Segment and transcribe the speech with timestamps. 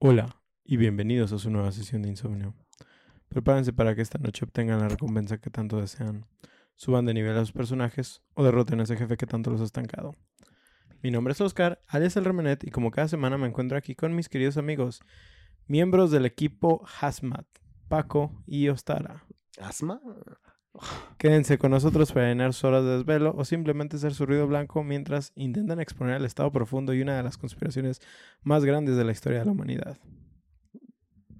[0.00, 2.54] Hola y bienvenidos a su nueva sesión de insomnio.
[3.28, 6.24] Prepárense para que esta noche obtengan la recompensa que tanto desean,
[6.76, 9.64] suban de nivel a sus personajes o derroten a ese jefe que tanto los ha
[9.64, 10.14] estancado.
[11.02, 14.14] Mi nombre es Oscar, alias el Remenet, y como cada semana me encuentro aquí con
[14.14, 15.00] mis queridos amigos,
[15.66, 17.48] miembros del equipo Hazmat,
[17.88, 19.24] Paco y Ostara.
[19.60, 20.00] ¿Asma?
[21.18, 24.84] Quédense con nosotros para llenar sus horas de desvelo o simplemente ser su ruido blanco
[24.84, 28.00] mientras intentan exponer el estado profundo y una de las conspiraciones
[28.42, 29.98] más grandes de la historia de la humanidad.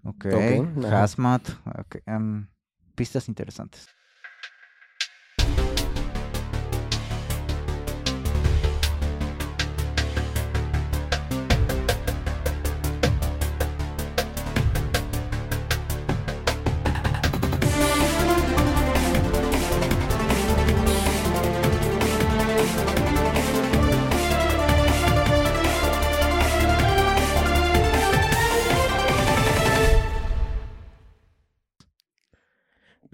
[0.05, 1.02] Ok, Ok, ajá.
[1.02, 2.47] Hazmat, ok, em,
[2.95, 3.88] pistas interesantes.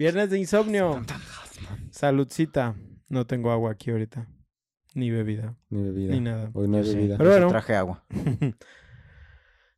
[0.05, 1.01] Viernes de insomnio.
[1.89, 2.75] Saludcita.
[3.09, 4.27] No tengo agua aquí ahorita.
[4.93, 5.57] Ni bebida.
[5.69, 6.13] Mi bebida.
[6.13, 6.51] Ni nada.
[6.53, 7.17] Hoy no hay sí, bebida.
[7.17, 7.47] Pero bueno.
[7.47, 8.05] traje agua.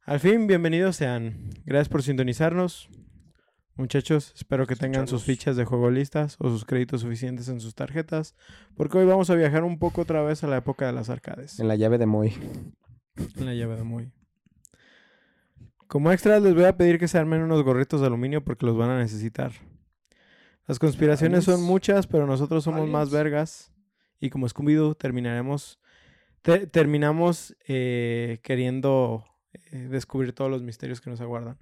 [0.06, 1.50] Al fin, bienvenidos sean.
[1.64, 2.90] Gracias por sintonizarnos.
[3.76, 7.74] Muchachos, espero que tengan sus fichas de juego listas o sus créditos suficientes en sus
[7.74, 8.36] tarjetas,
[8.76, 11.58] porque hoy vamos a viajar un poco otra vez a la época de las arcades,
[11.58, 12.34] En la llave de Moy.
[13.16, 14.12] en la llave de Moy.
[15.88, 18.76] Como extras les voy a pedir que se armen unos gorritos de aluminio porque los
[18.76, 19.54] van a necesitar.
[20.68, 23.72] Las conspiraciones son muchas, pero nosotros somos más vergas
[24.20, 25.80] y como Scooby-Doo terminaremos
[26.42, 29.26] te- terminamos eh, queriendo
[29.72, 31.58] eh, descubrir todos los misterios que nos aguardan.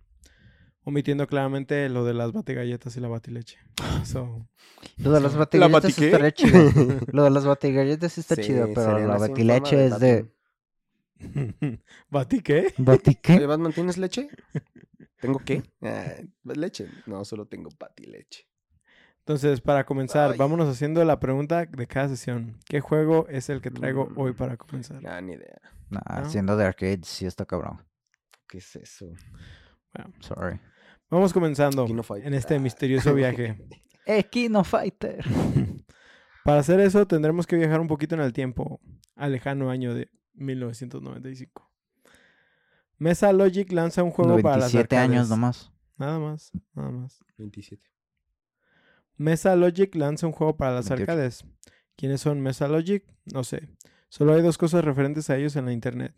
[0.84, 3.58] Omitiendo claramente lo de las batigalletas y la batileche.
[4.03, 4.47] So,
[4.97, 6.72] Lo de las batigalletas estaría chido.
[7.12, 10.31] Lo de las batigalletas está Sí, chido, pero la batileche es de...
[12.09, 12.62] ¿Bati qué?
[12.62, 13.45] Oye, ¿Batique?
[13.47, 14.30] Batman, ¿tienes leche?
[15.19, 15.64] ¿Tengo qué?
[15.81, 16.88] Ah, leche.
[17.08, 18.47] No, solo tengo patileche.
[19.28, 20.38] Entonces, para comenzar, Ay.
[20.38, 22.59] vámonos haciendo la pregunta de cada sesión.
[22.68, 24.36] ¿Qué juego es el que traigo hoy Mm.
[24.36, 25.02] para comenzar?
[25.02, 25.59] Nah, ni idea.
[25.90, 26.30] Nah, ¿No?
[26.30, 27.84] siendo de arcade sí está cabrón.
[28.47, 29.08] ¿Qué es eso?
[30.19, 30.59] Sorry.
[31.09, 33.58] Vamos comenzando en este misterioso viaje.
[34.06, 35.24] Equino Fighter.
[36.44, 38.80] Para hacer eso tendremos que viajar un poquito en el tiempo,
[39.16, 41.68] al lejano año de 1995.
[43.00, 45.30] Mesa Logic lanza un juego para las 97 años arcades.
[45.30, 45.72] nomás.
[45.97, 47.24] Nada más, nada más.
[47.38, 47.84] 27.
[49.18, 51.12] Mesa Logic lanza un juego para las 28.
[51.12, 51.46] arcades.
[51.96, 53.03] ¿Quiénes son Mesa Logic?
[53.34, 53.68] No sé.
[54.09, 56.14] Solo hay dos cosas referentes a ellos en la internet.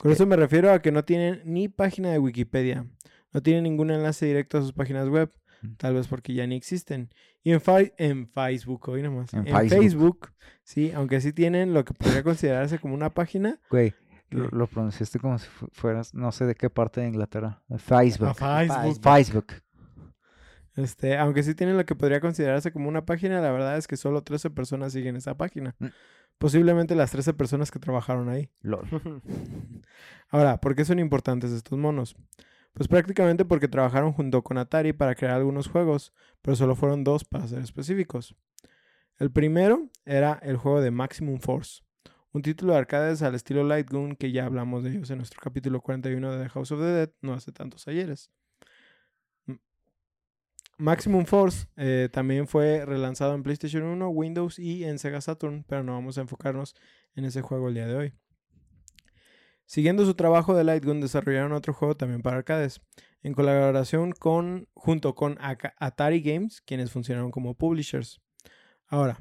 [0.00, 2.86] Con eso me refiero a que no tienen ni página de Wikipedia.
[3.32, 5.30] No tienen ningún enlace directo a sus páginas web.
[5.62, 5.74] Mm.
[5.76, 7.10] Tal vez porque ya ni existen.
[7.42, 9.32] Y en, Fa- en Facebook, hoy nomás.
[9.32, 9.78] En En, Facebook.
[9.80, 10.32] Facebook.
[10.64, 13.58] sí, aunque sí tienen lo que podría considerarse como una página.
[13.70, 13.94] Güey,
[14.30, 17.62] lo, lo pronunciaste como si fu- fueras, no sé de qué parte de Inglaterra.
[17.78, 18.28] Facebook.
[18.40, 19.02] A Facebook.
[19.02, 19.46] Facebook.
[20.76, 23.96] Este, aunque sí tienen lo que podría considerarse como una página, la verdad es que
[23.96, 25.74] solo 13 personas siguen esa página.
[25.78, 25.86] Mm.
[26.38, 28.50] Posiblemente las 13 personas que trabajaron ahí.
[28.60, 28.86] LOL.
[30.28, 32.14] Ahora, ¿por qué son importantes estos monos?
[32.74, 37.24] Pues prácticamente porque trabajaron junto con Atari para crear algunos juegos, pero solo fueron dos
[37.24, 38.36] para ser específicos.
[39.18, 41.82] El primero era el juego de Maximum Force,
[42.32, 45.40] un título de arcades al estilo Light Gun que ya hablamos de ellos en nuestro
[45.42, 48.30] capítulo 41 de The House of the Dead no hace tantos ayeres.
[50.78, 55.82] Maximum Force eh, también fue relanzado en PlayStation 1, Windows y en Sega Saturn, pero
[55.82, 56.74] no vamos a enfocarnos
[57.14, 58.12] en ese juego el día de hoy.
[59.64, 62.80] Siguiendo su trabajo de Light Gun, desarrollaron otro juego también para arcades,
[63.22, 68.20] en colaboración con, junto con Atari Games, quienes funcionaron como publishers.
[68.86, 69.20] Ahora,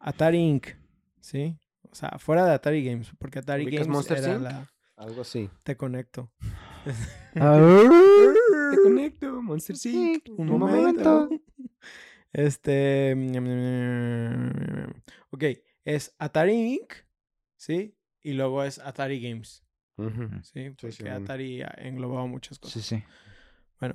[0.00, 0.68] Atari Inc.,
[1.20, 1.58] ¿sí?
[1.90, 4.42] O sea, fuera de Atari Games, porque Atari ¿Ubicas Games Monster era Inc?
[4.42, 4.72] la...
[4.96, 5.50] Algo así.
[5.62, 6.32] Te conecto.
[8.70, 11.20] Te conecto, Monster Sí, Un un momento.
[11.20, 11.44] momento.
[12.32, 13.14] Este...
[15.30, 15.44] Ok,
[15.84, 16.92] es Atari Inc.,
[17.56, 17.96] ¿sí?
[18.22, 19.64] Y luego es Atari Games.
[20.42, 20.70] ¿sí?
[20.70, 21.08] Porque sí.
[21.08, 22.82] Atari ah, englobaba muchas cosas.
[22.82, 23.02] Sí, sí.
[23.80, 23.94] Bueno,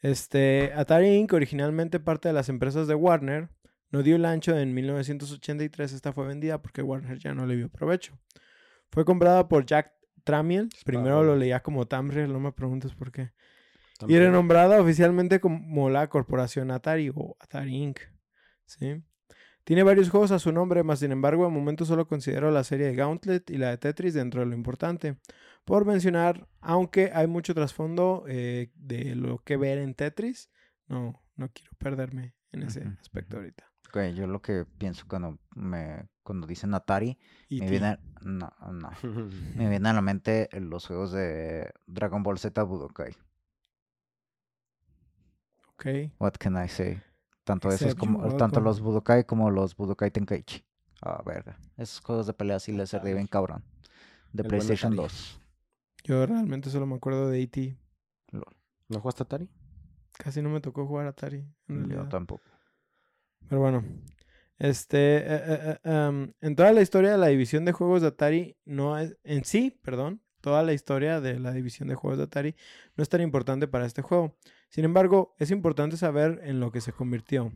[0.00, 3.48] este, Atari Inc., originalmente parte de las empresas de Warner,
[3.90, 5.92] no dio el ancho en 1983.
[5.92, 8.18] Esta fue vendida porque Warner ya no le vio provecho.
[8.90, 9.92] Fue comprada por Jack
[10.24, 10.68] Tramiel.
[10.84, 13.32] Primero lo leía como Tamriel, no me preguntes por qué.
[14.06, 18.00] Y renombrada oficialmente como la corporación Atari o Atari Inc.
[18.66, 19.02] ¿sí?
[19.64, 22.86] Tiene varios juegos a su nombre, más sin embargo, de momento solo considero la serie
[22.86, 25.18] de Gauntlet y la de Tetris dentro de lo importante.
[25.64, 30.50] Por mencionar, aunque hay mucho trasfondo eh, de lo que ver en Tetris,
[30.88, 33.64] no, no quiero perderme en ese Ujú, aspecto ahorita.
[33.92, 37.18] Güey, yo lo que pienso cuando me cuando dicen Atari,
[37.58, 38.90] me viene, no, no,
[39.54, 43.16] me viene a la mente los juegos de Dragon Ball Z Budokai.
[45.74, 46.12] Ok.
[46.18, 47.00] What can I say?
[47.44, 50.64] Tanto esos como tanto los Budokai como los Budokai Tenkaichi.
[51.00, 51.58] Ah, verga.
[51.76, 53.64] Esos juegos de pelea sí les serví bien cabrón.
[54.32, 55.08] De El PlayStation Atari.
[55.08, 55.40] 2.
[56.04, 57.76] Yo realmente solo me acuerdo de E.T.
[58.88, 59.48] ¿No jugaste Atari?
[60.12, 61.38] Casi no me tocó jugar Atari.
[61.68, 62.08] En Yo realidad.
[62.08, 62.44] tampoco.
[63.48, 63.84] Pero bueno.
[64.58, 68.08] Este, eh, eh, eh, em, en toda la historia de la división de juegos de
[68.08, 72.24] Atari, no es, en sí, perdón, toda la historia de la división de juegos de
[72.24, 72.54] Atari
[72.96, 74.36] no es tan importante para este juego.
[74.72, 77.52] Sin embargo, es importante saber en lo que se convirtió.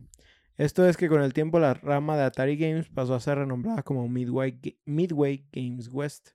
[0.55, 3.81] Esto es que con el tiempo la rama de Atari Games pasó a ser renombrada
[3.81, 6.29] como Midway, Midway Games West.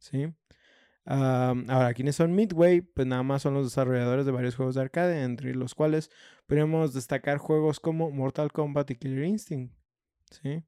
[0.00, 0.34] ¿Sí?
[1.04, 2.80] Ahora, ¿quiénes son Midway?
[2.80, 6.10] Pues nada más son los desarrolladores de varios juegos de arcade, entre los cuales
[6.48, 9.72] podríamos destacar juegos como Mortal Kombat y Killer Instinct.
[10.32, 10.64] ¿sí?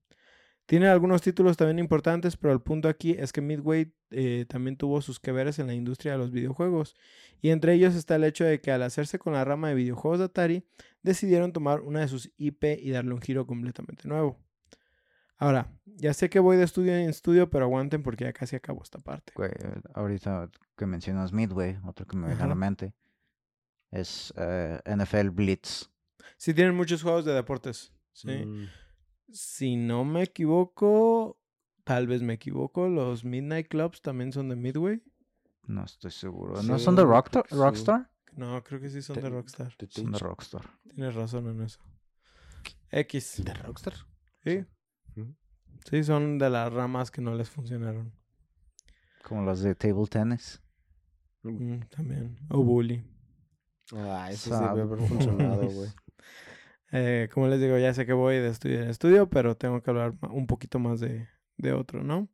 [0.69, 5.01] Tienen algunos títulos también importantes, pero el punto aquí es que Midway eh, también tuvo
[5.01, 6.95] sus que veres en la industria de los videojuegos.
[7.41, 10.19] Y entre ellos está el hecho de que al hacerse con la rama de videojuegos
[10.19, 10.67] de Atari,
[11.03, 14.39] decidieron tomar una de sus IP y darle un giro completamente nuevo.
[15.39, 18.83] Ahora, ya sé que voy de estudio en estudio, pero aguanten porque ya casi acabo
[18.83, 19.33] esta parte.
[19.35, 22.93] Güey, eh, ahorita que mencionas Midway, otro que me viene a la mente
[23.91, 25.89] es eh, NFL Blitz.
[26.37, 27.91] Sí tienen muchos juegos de deportes.
[28.13, 28.45] Sí.
[28.45, 28.69] Mm,
[29.31, 31.39] Si no me equivoco,
[31.85, 35.03] tal vez me equivoco, los Midnight Clubs también son de Midway.
[35.67, 36.61] No estoy seguro.
[36.63, 37.43] Sí, ¿No son de Rockstar?
[37.45, 37.57] que sí.
[37.61, 38.11] Rockstar?
[38.33, 39.75] No, creo que sí son de Te- Rockstar.
[39.91, 40.71] Son de Rockstar.
[40.95, 41.81] Tienes razón en eso.
[42.91, 43.43] X.
[43.45, 43.95] ¿De Rockstar?
[44.45, 44.65] Sí.
[45.17, 45.35] Ujú.
[45.91, 48.13] Sí, son de las ramas que no les funcionaron.
[49.25, 50.63] Como los de Table Tennis.
[51.43, 52.39] Mm, también.
[52.49, 53.05] O Bully.
[53.93, 55.91] Ah, eso sí debe haber funcionado, güey.
[56.93, 59.91] Eh, como les digo, ya sé que voy de estudio en estudio, pero tengo que
[59.91, 62.29] hablar un poquito más de, de otro, ¿no?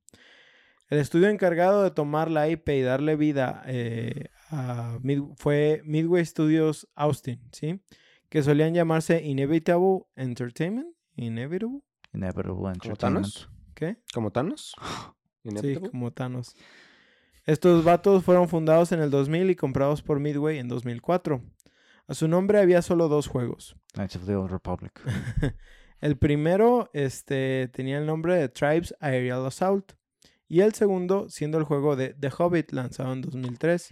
[0.88, 6.24] El estudio encargado de tomar la IP y darle vida eh, a Mid- fue Midway
[6.24, 7.80] Studios Austin, ¿sí?
[8.28, 10.88] Que solían llamarse Inevitable Entertainment.
[11.16, 11.80] Inevitable.
[12.12, 12.98] Inevitable ¿Como Entertainment.
[13.26, 13.50] Thanos?
[13.74, 13.96] ¿Qué?
[14.12, 14.74] ¿Como Thanos?
[15.44, 16.56] Sí, como Thanos.
[17.44, 21.42] Estos vatos fueron fundados en el 2000 y comprados por Midway en 2004.
[22.06, 23.76] A su nombre había solo dos juegos.
[23.94, 25.00] Knights of the Old Republic.
[26.00, 29.92] El primero este, tenía el nombre de Tribes Aerial Assault.
[30.46, 33.88] Y el segundo siendo el juego de The Hobbit lanzado en 2003.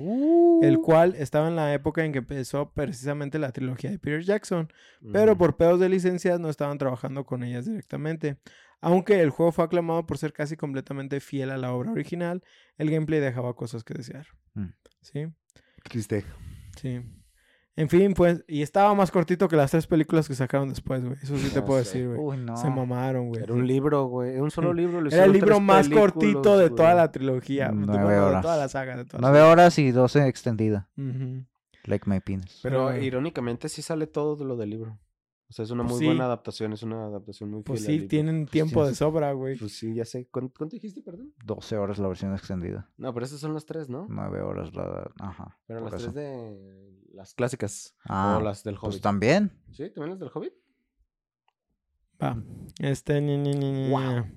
[0.61, 4.71] El cual estaba en la época en que empezó precisamente la trilogía de Peter Jackson.
[5.11, 8.37] Pero por pedos de licencias no estaban trabajando con ellas directamente.
[8.83, 12.45] Aunque el juego fue aclamado por ser casi completamente fiel a la obra original,
[12.77, 14.27] el gameplay dejaba cosas que desear.
[14.53, 14.69] Mm.
[15.01, 15.27] ¿Sí?
[15.85, 16.25] Triste.
[16.77, 17.01] Sí.
[17.75, 21.17] En fin, pues, y estaba más cortito que las tres películas que sacaron después, güey.
[21.23, 21.99] Eso sí te puedo sé.
[22.01, 22.39] decir, güey.
[22.39, 22.55] Uy, no.
[22.59, 23.43] Se mamaron, güey.
[23.43, 24.37] Era un libro, güey.
[24.39, 25.01] Un solo libro.
[25.01, 27.69] lo Era el libro más cortito de toda la trilogía.
[27.69, 28.43] de Nueve bueno, de horas.
[28.43, 28.97] toda la saga.
[28.97, 29.53] De toda la Nueve saga.
[29.53, 30.91] horas y doce extendida.
[31.85, 32.61] Like my penis.
[32.63, 34.99] Pero Pero- irónicamente sí sale todo de lo del libro.
[35.49, 36.07] O sea, es una Pues muy sí.
[36.07, 36.73] buena adaptación.
[36.75, 38.09] Es una adaptación muy Pues fiel sí, libro.
[38.09, 39.59] tienen tiempo de sobra, güey.
[39.59, 40.29] Pues sí, ya sé.
[40.31, 41.35] ¿Cuánto, cuánto dijiste, perdón?
[41.45, 42.89] 12 horas la versión extendida.
[42.97, 44.07] No, pero esas son las tres, ¿no?
[44.09, 45.11] 9 horas la...
[45.21, 45.59] Ajá.
[45.67, 46.13] Pero las eso.
[46.13, 47.95] tres de las clásicas.
[48.05, 49.03] Ah, o las del Pues Hobbit.
[49.03, 49.53] también.
[49.73, 49.91] ¿Sí?
[49.91, 50.53] ¿También las del Hobbit?
[52.23, 52.43] Va.
[52.79, 53.21] Este.
[53.21, 53.31] Wow.
[53.31, 54.35] ñe.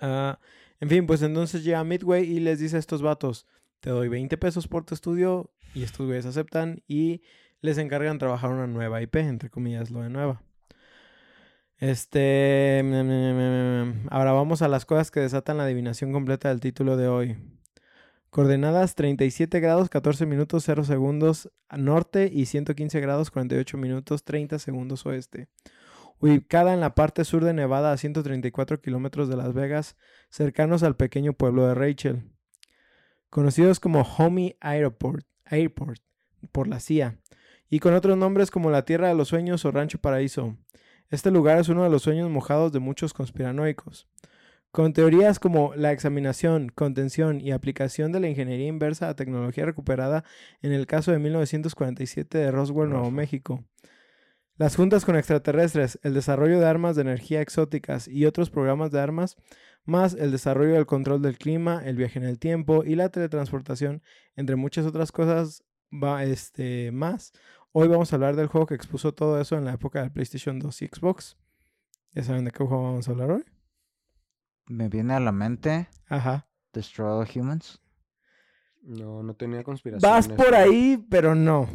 [0.00, 0.38] Ah,
[0.80, 3.46] en fin, pues entonces llega Midway y les dice a estos vatos:
[3.80, 5.52] Te doy 20 pesos por tu estudio.
[5.74, 7.22] Y estos güeyes aceptan y
[7.60, 10.42] les encargan trabajar una nueva IP, entre comillas, lo de nueva.
[11.76, 12.80] Este.
[12.82, 14.06] mm, mm, mm.
[14.10, 17.36] Ahora vamos a las cosas que desatan la adivinación completa del título de hoy.
[18.30, 25.06] Coordenadas 37 grados 14 minutos 0 segundos norte y 115 grados 48 minutos 30 segundos
[25.06, 25.48] oeste.
[26.20, 29.96] Ubicada en la parte sur de Nevada a 134 kilómetros de Las Vegas,
[30.28, 32.30] cercanos al pequeño pueblo de Rachel.
[33.30, 36.02] Conocidos como Homey Airport, Airport
[36.52, 37.18] por la CIA
[37.70, 40.56] y con otros nombres como la Tierra de los Sueños o Rancho Paraíso.
[41.08, 44.06] Este lugar es uno de los sueños mojados de muchos conspiranoicos.
[44.70, 50.24] Con teorías como la examinación, contención y aplicación de la ingeniería inversa a tecnología recuperada
[50.60, 53.10] en el caso de 1947 de Roswell, Nuevo.
[53.10, 53.64] México.
[54.56, 59.00] Las juntas con extraterrestres, el desarrollo de armas de energía exóticas y otros programas de
[59.00, 59.36] armas,
[59.84, 64.02] más el desarrollo del control del clima, el viaje en el tiempo y la teletransportación,
[64.36, 67.32] entre muchas otras cosas va, este, más.
[67.72, 70.58] Hoy vamos a hablar del juego que expuso todo eso en la época del PlayStation
[70.58, 71.38] 2 y Xbox.
[72.12, 73.57] ¿Ya saben de qué juego vamos a hablar hoy?
[74.68, 76.46] Me viene a la mente Ajá.
[76.72, 77.80] Destroy All Humans.
[78.82, 80.10] No, no tenía conspiración.
[80.10, 81.68] Vas por ahí, pero no.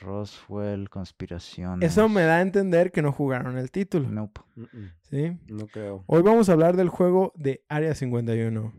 [0.00, 1.82] Roswell, conspiración.
[1.82, 4.08] Eso me da a entender que no jugaron el título.
[4.08, 4.40] Nope.
[4.56, 5.38] Mm-mm, ¿sí?
[5.48, 6.04] No creo.
[6.06, 8.72] Hoy vamos a hablar del juego de Área 51.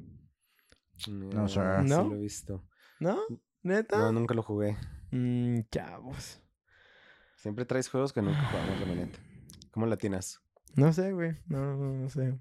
[1.07, 1.63] No, Eh, sir.
[1.81, 2.03] sí ¿No?
[2.09, 2.63] lo he visto.
[3.00, 3.17] ¿No?
[3.63, 3.98] ¿Neta?
[4.00, 4.77] No, nunca lo jugué.
[5.12, 6.41] Mm, chavos.
[7.36, 9.19] Siempre traes juegos que nunca jugamos, realmente.
[9.71, 10.41] ¿Cómo la tienes?
[10.76, 11.38] No sé, güey.
[11.48, 12.38] No, no, no sé.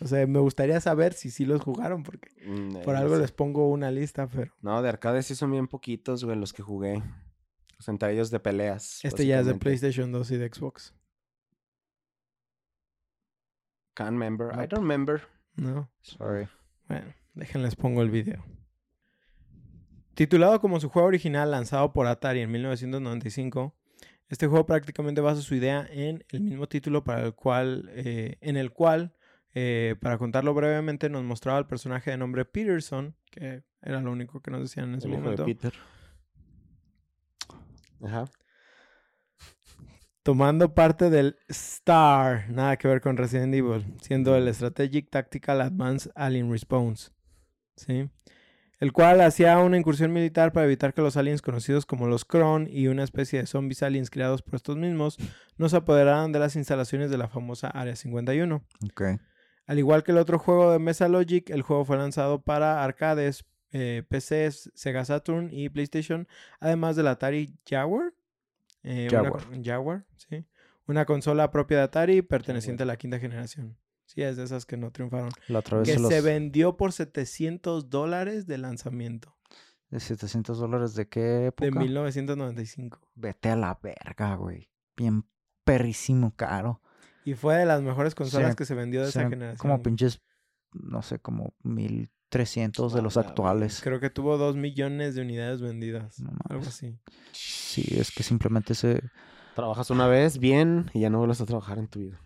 [0.00, 3.70] O sea, me gustaría saber si sí los jugaron, porque Mm, por algo les pongo
[3.70, 7.02] una lista, pero No, de arcade sí son bien poquitos, güey, los que jugué.
[7.78, 9.04] O sea, entre ellos de peleas.
[9.04, 9.54] este ya es de.
[9.54, 10.94] PlayStation 2 y de Xbox.
[13.94, 14.48] Can't remember.
[14.52, 15.22] I don't remember.
[15.56, 15.88] ¿No?
[16.02, 16.48] Sorry.
[16.88, 18.44] Bueno, déjenles pongo el video.
[20.14, 23.74] Titulado como su juego original lanzado por Atari en 1995,
[24.28, 28.56] este juego prácticamente basa su idea en el mismo título para el cual, eh, en
[28.56, 29.14] el cual,
[29.54, 34.40] eh, para contarlo brevemente, nos mostraba el personaje de nombre Peterson, que era lo único
[34.40, 35.74] que nos decían en ese El hijo de momento, Peter.
[38.02, 38.24] Ajá.
[40.22, 46.10] tomando parte del STAR, nada que ver con Resident Evil, siendo el Strategic Tactical Advanced
[46.14, 47.10] Alien Response.
[47.76, 48.08] ¿Sí?
[48.80, 52.66] El cual hacía una incursión militar para evitar que los aliens conocidos como los Kron
[52.70, 55.16] y una especie de zombies aliens creados por estos mismos
[55.56, 58.62] no se apoderaran de las instalaciones de la famosa Área 51.
[58.84, 59.02] Ok.
[59.66, 63.44] Al igual que el otro juego de Mesa Logic, el juego fue lanzado para arcades,
[63.72, 66.28] eh, PCs, Sega Saturn y PlayStation,
[66.60, 68.12] además del Atari Jaguar.
[68.82, 69.42] eh, una Jaguar.
[69.44, 70.44] co- Jaguar, sí.
[70.86, 73.78] Una consola propia de Atari perteneciente a la quinta generación.
[74.14, 75.30] Sí, es de esas que no triunfaron.
[75.48, 76.08] La otra vez Que se los...
[76.08, 79.36] se vendió por 700 dólares de lanzamiento.
[79.90, 81.64] ¿De 700 dólares de qué época?
[81.64, 83.00] De 1995.
[83.14, 84.70] Vete a la verga, güey.
[84.96, 85.24] Bien
[85.64, 86.80] perrísimo caro.
[87.24, 89.58] Y fue de las mejores consolas Sí, que se vendió de esa generación.
[89.58, 90.20] Como pinches,
[90.72, 93.80] no sé, como 1300 de los actuales.
[93.82, 96.20] Creo que tuvo 2 millones de unidades vendidas.
[96.20, 96.98] No algo así.
[97.32, 99.02] Sí, es que simplemente se...
[99.54, 102.20] Trabajas una vez bien y ya no vuelves a trabajar en tu vida.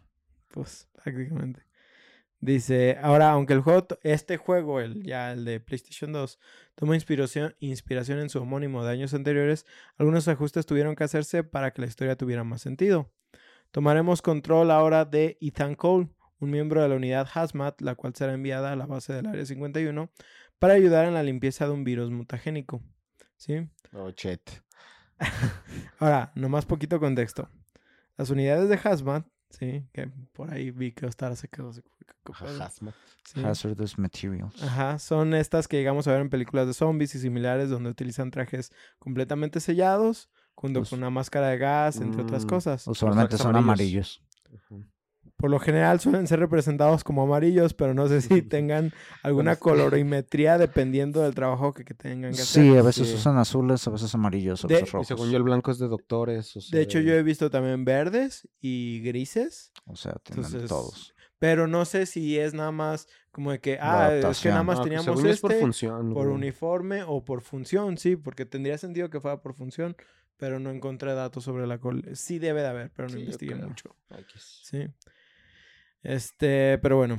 [0.48, 1.67] Pues prácticamente.
[2.40, 6.38] Dice, ahora, aunque el juego, este juego, el ya el de PlayStation 2,
[6.76, 9.66] toma inspiración, inspiración en su homónimo de años anteriores,
[9.96, 13.10] algunos ajustes tuvieron que hacerse para que la historia tuviera más sentido.
[13.72, 18.32] Tomaremos control ahora de Ethan Cole, un miembro de la unidad Hazmat, la cual será
[18.32, 20.08] enviada a la base del Área 51
[20.60, 22.82] para ayudar en la limpieza de un virus mutagénico.
[23.36, 23.68] ¿Sí?
[23.92, 24.40] Oh, shit.
[25.98, 27.50] Ahora, nomás poquito contexto.
[28.16, 31.72] Las unidades de Hazmat, sí, que por ahí vi que Ostar se quedó.
[31.72, 31.82] se-
[32.40, 32.94] Hazmat.
[33.24, 33.40] sí.
[33.40, 34.62] Hazardous materials.
[34.62, 38.30] Ajá, son estas que llegamos a ver en películas de zombies y similares donde utilizan
[38.30, 42.86] trajes completamente sellados, junto con una máscara de gas, entre otras Mm, cosas.
[42.86, 44.20] Usualmente son amarillos.
[44.50, 44.88] amarillos.
[45.38, 48.92] Por lo general suelen ser representados como amarillos, pero no sé si tengan
[49.22, 52.78] alguna Bueno, colorimetría dependiendo del trabajo que, que tengan que Sí, hacer.
[52.78, 53.14] a veces Sí.
[53.14, 55.06] usan azules, a veces amarillos, a De- veces y Y rojos.
[55.06, 56.56] según yo, el blanco es de doctores.
[56.56, 60.44] o sea, De hecho, de- yo he visto también verdes y grises, O sea, tienen
[60.44, 61.14] Entonces, todos.
[61.38, 64.80] pero no sé si es nada más como de que, ah, es que nada más
[64.80, 66.12] Ah, teníamos según yo es por este, función.
[66.14, 69.94] por uniforme o por función, sí, porque tendría sentido que fuera por función,
[70.36, 72.02] pero no encontré datos sobre la col.
[72.14, 73.94] Sí debe de haber, pero no Sí, investigué mucho.
[74.10, 74.62] X.
[74.64, 74.88] Sí.
[76.02, 77.18] Este, pero bueno,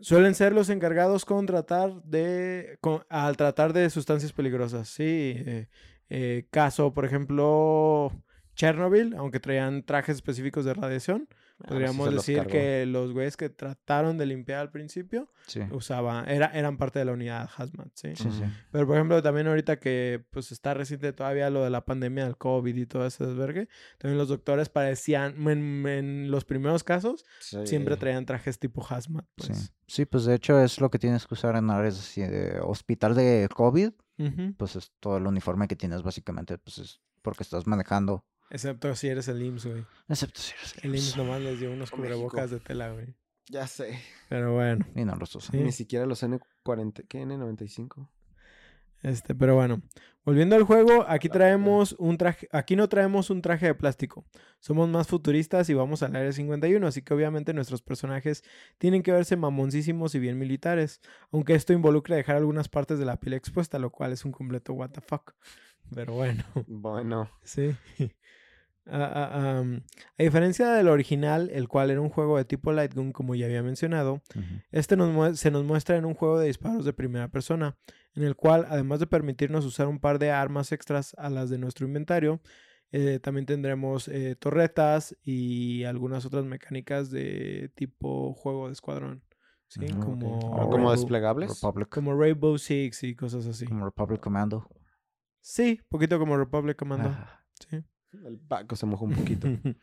[0.00, 5.04] suelen ser los encargados con tratar de, con- al tratar de sustancias peligrosas, sí.
[5.04, 5.68] eh,
[6.10, 8.12] eh, caso, por ejemplo,
[8.54, 11.28] Chernobyl, aunque traían trajes específicos de radiación,
[11.66, 16.28] podríamos se los decir que los güeyes que trataron de limpiar al principio Sí, usaban,
[16.28, 18.14] era, eran parte de la unidad Hazmat, sí.
[18.14, 18.42] sí, sí.
[18.70, 22.36] Pero por ejemplo, también ahorita que pues está reciente todavía lo de la pandemia del
[22.36, 27.96] COVID y todo ese desvergue, también los doctores parecían, en, en los primeros casos, siempre
[27.96, 29.46] traían trajes tipo hazmat, Sí.
[29.48, 29.72] pues.
[29.86, 33.14] Sí, pues de hecho es lo que tienes que usar en áreas así de hospital
[33.14, 33.90] de COVID,
[34.56, 39.08] pues es todo el uniforme que tienes básicamente, pues es porque estás manejando, Excepto si
[39.08, 39.84] eres el IMSS, güey.
[40.08, 41.16] excepto si eres El IMSS IMSS.
[41.16, 42.14] nomás les dio unos O México.
[42.18, 43.14] cubrebocas de tela, güey.
[43.50, 43.98] Ya sé.
[44.28, 45.52] Pero bueno, Y no los usan.
[45.52, 45.58] Sí.
[45.64, 47.06] Ni siquiera los N40.
[47.08, 48.08] ¿Qué N95?
[49.02, 49.80] este, pero bueno.
[50.24, 54.26] Volviendo al juego, aquí traemos un traje, aquí no traemos un traje de plástico.
[54.60, 58.42] Somos más futuristas y vamos al área 51, así que obviamente nuestros personajes
[58.76, 61.00] tienen que verse mamoncísimos y bien militares,
[61.32, 64.74] aunque esto involucra dejar algunas partes de la piel expuesta, lo cual es un completo
[64.74, 65.32] what the fuck.
[65.94, 66.44] Pero bueno.
[66.66, 67.30] Bueno.
[67.42, 67.74] Sí.
[68.90, 69.64] Ah, ah,
[70.16, 73.44] a diferencia del original, el cual era un juego de tipo Light Gun, como ya
[73.44, 74.22] había mencionado,
[74.70, 77.76] este nos se nos muestra en un juego de disparos de primera persona,
[78.14, 81.58] en el cual, además de permitirnos usar un par de armas extras a las de
[81.58, 82.40] nuestro inventario,
[82.90, 89.22] eh, también tendremos eh, torretas y algunas otras mecánicas de tipo juego de escuadrón.
[89.66, 89.84] ¿sí?
[89.92, 90.04] Ok.
[90.04, 91.60] como, ¿O como desplegables?
[91.60, 93.66] Republic, como Rainbow Six y cosas así.
[93.66, 94.66] como Republic Commando.
[95.50, 97.08] Sí, poquito como Republic Commando.
[97.08, 97.40] Ah,
[97.70, 97.82] Sí.
[98.24, 99.48] El Paco se mojó un poquito.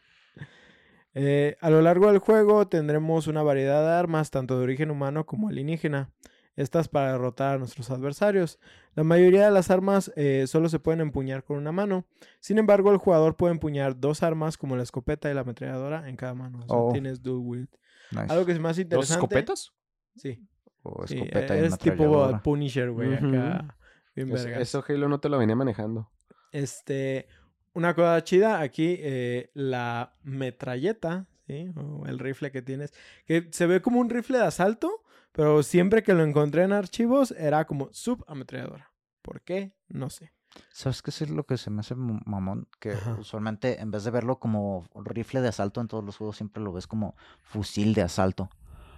[1.17, 5.25] Eh, a lo largo del juego tendremos una variedad de armas, tanto de origen humano
[5.25, 6.11] como alienígena.
[6.57, 8.59] Estas para derrotar a nuestros adversarios.
[8.95, 12.05] La mayoría de las armas eh, solo se pueden empuñar con una mano.
[12.41, 16.17] Sin embargo, el jugador puede empuñar dos armas como la escopeta y la ametralladora en
[16.17, 16.57] cada mano.
[16.59, 16.91] O sea, Oh.
[16.91, 17.69] tienes dual wield.
[18.11, 18.25] Nice.
[18.33, 19.13] Algo que es más ¿Dos interesante.
[19.13, 19.73] escopetas?
[20.17, 20.45] Sí.
[20.83, 22.41] O sí, escopeta y es tipo.
[22.43, 23.77] Punisher, güey, acá.
[24.15, 24.61] Bien Eso, vergas.
[24.61, 26.09] eso Halo no te lo venía manejando.
[26.51, 27.27] Este,
[27.73, 31.71] una cosa chida aquí, eh, la metralleta, ¿sí?
[31.75, 32.93] O el rifle que tienes,
[33.25, 37.31] que se ve como un rifle de asalto, pero siempre que lo encontré en archivos
[37.31, 38.91] era como subametralladora.
[39.21, 39.73] ¿Por qué?
[39.89, 40.31] No sé.
[40.71, 42.69] ¿Sabes qué es lo que se me hace mamón?
[42.79, 43.15] Que Ajá.
[43.19, 46.71] usualmente en vez de verlo como rifle de asalto en todos los juegos, siempre lo
[46.71, 48.49] ves como fusil de asalto.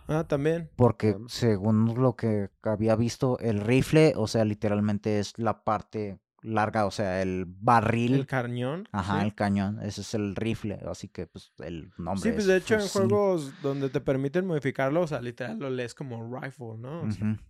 [0.08, 0.70] Ah, también.
[0.76, 6.86] Porque según lo que había visto, el rifle, o sea, literalmente es la parte larga,
[6.86, 8.14] o sea, el barril.
[8.16, 8.88] El cañón.
[8.92, 9.26] Ajá, sí.
[9.26, 12.56] el cañón, ese es el rifle, así que pues el nombre Sí, pues es de
[12.58, 13.02] hecho en fusil.
[13.10, 17.02] juegos donde te permiten modificarlo, o sea, literal lo lees como rifle, ¿no?
[17.04, 17.42] O sea, Ujú.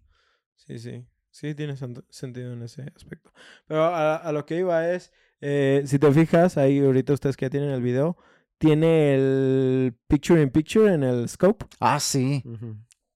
[0.55, 1.05] Sí, sí.
[1.29, 3.31] Sí, tiene sent- sentido en ese aspecto.
[3.67, 5.11] Pero a, a lo que iba es,
[5.41, 8.17] eh, si te fijas, ahí ahorita ustedes que ya tienen el video,
[8.57, 11.65] tiene el picture in picture en el scope.
[11.79, 12.43] Ah, sí.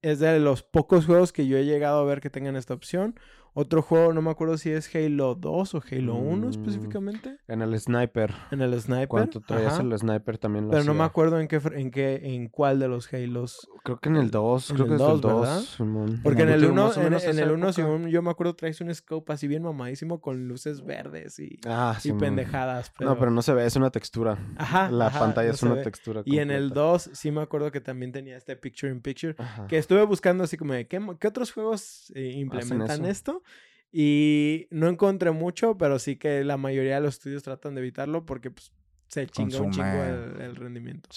[0.01, 3.19] Es de los pocos juegos que yo he llegado a ver que tengan esta opción.
[3.53, 6.49] Otro juego, no me acuerdo si es Halo 2 o Halo 1 Mm.
[6.51, 7.37] específicamente.
[7.49, 8.33] En el sniper.
[8.49, 9.07] En el Sniper.
[9.09, 12.47] Cuando traías el sniper también lo Pero no me acuerdo en qué, en qué, en
[12.47, 14.69] cuál de los Halos Creo que en el 2.
[14.69, 15.41] En Creo el que es dos, el 2.
[15.41, 15.59] ¿verdad?
[15.61, 16.19] Simón.
[16.23, 17.73] Porque en el tengo 1, más o en, el 1 época.
[17.73, 21.97] según yo me acuerdo, traes un scope así bien mamadísimo con luces verdes y, Ah,
[22.03, 22.93] y pendejadas.
[23.01, 24.37] No, pero no se ve, es una textura.
[24.55, 25.83] Ajá, La ajá, pantalla no es una ve.
[25.83, 26.21] textura.
[26.25, 26.81] Y en el completa.
[26.81, 29.35] 2 sí me acuerdo que también tenía este picture in picture.
[29.37, 29.67] Ajá.
[29.67, 33.05] Que estuve buscando así como de qué, qué otros juegos eh, implementan
[33.41, 33.51] eso?
[33.91, 38.25] Y no encontré mucho, pero sí que la mayoría de los estudios tratan de evitarlo
[38.25, 38.71] porque pues,
[39.07, 41.09] se chinga un chingo el, el rendimiento.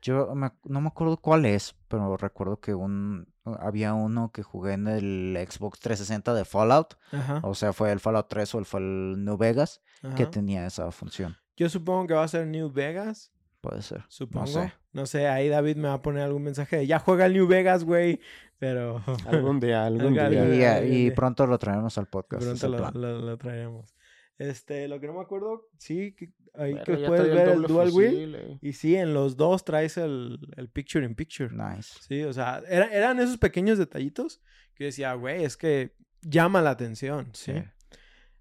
[0.00, 3.26] Yo me no me acuerdo cuál es, pero recuerdo que un
[3.60, 7.40] había uno que jugué en el Xbox 360 de Fallout, Ajá.
[7.42, 9.82] o sea, fue el Fallout 3 o el fue el New Vegas
[10.16, 11.36] que tenía esa función.
[11.56, 13.30] Yo supongo que va a ser New Vegas.
[13.60, 14.04] Puede ser.
[14.08, 14.46] Supongo.
[14.92, 15.18] No sé.
[15.18, 15.28] sé.
[15.28, 18.20] ahí David me va a poner algún mensaje de ya juega el New Vegas, güey.
[18.64, 20.44] Pero Algún día, algún Algún día.
[20.46, 20.84] Y, día.
[20.86, 22.42] y pronto lo traeremos al podcast.
[22.44, 23.94] pronto lo, lo- lo traeremos.
[24.38, 28.34] Este, lo que no me acuerdo, sí, que ahí que puedes ver el dual wheel.
[28.34, 28.58] eh.
[28.62, 31.50] Y sí, en los dos traes el, el picture in picture.
[31.54, 31.98] Nice.
[32.00, 34.40] Sí, o sea, era- eran esos pequeños detallitos
[34.74, 37.52] que decía, güey, es que llama la atención, ¿sí?
[37.52, 37.62] Sí.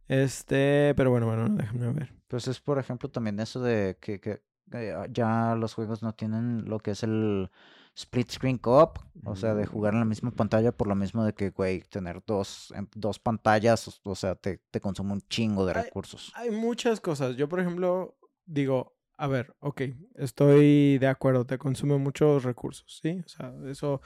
[0.07, 2.13] Este, pero bueno, bueno, déjame ver.
[2.27, 4.41] Pues es, por ejemplo, también eso de que, que
[4.73, 7.49] eh, ya los juegos no tienen lo que es el
[7.95, 11.33] split screen co-op, o sea, de jugar en la misma pantalla por lo mismo de
[11.33, 15.73] que, güey, tener dos, em, dos pantallas, o- sea, te, te consume un chingo de
[15.75, 16.31] Ay, recursos.
[16.35, 17.35] Hay muchas cosas.
[17.35, 19.81] Yo, por ejemplo, digo, a ver, ok,
[20.15, 23.21] estoy de acuerdo, te consume muchos recursos, ¿sí?
[23.25, 24.01] O sea, eso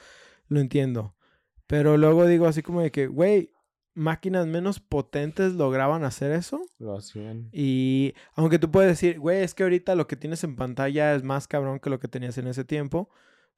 [0.48, 1.14] lo entiendo.
[1.66, 3.52] Pero luego digo así como de que, güey,
[3.94, 6.60] máquinas menos potentes lograban hacer eso.
[6.78, 7.48] Lo hacían.
[7.52, 11.22] Y aunque tú puedes decir, güey, es que ahorita lo que tienes en pantalla es
[11.24, 13.10] más cabrón que lo que tenías en ese tiempo.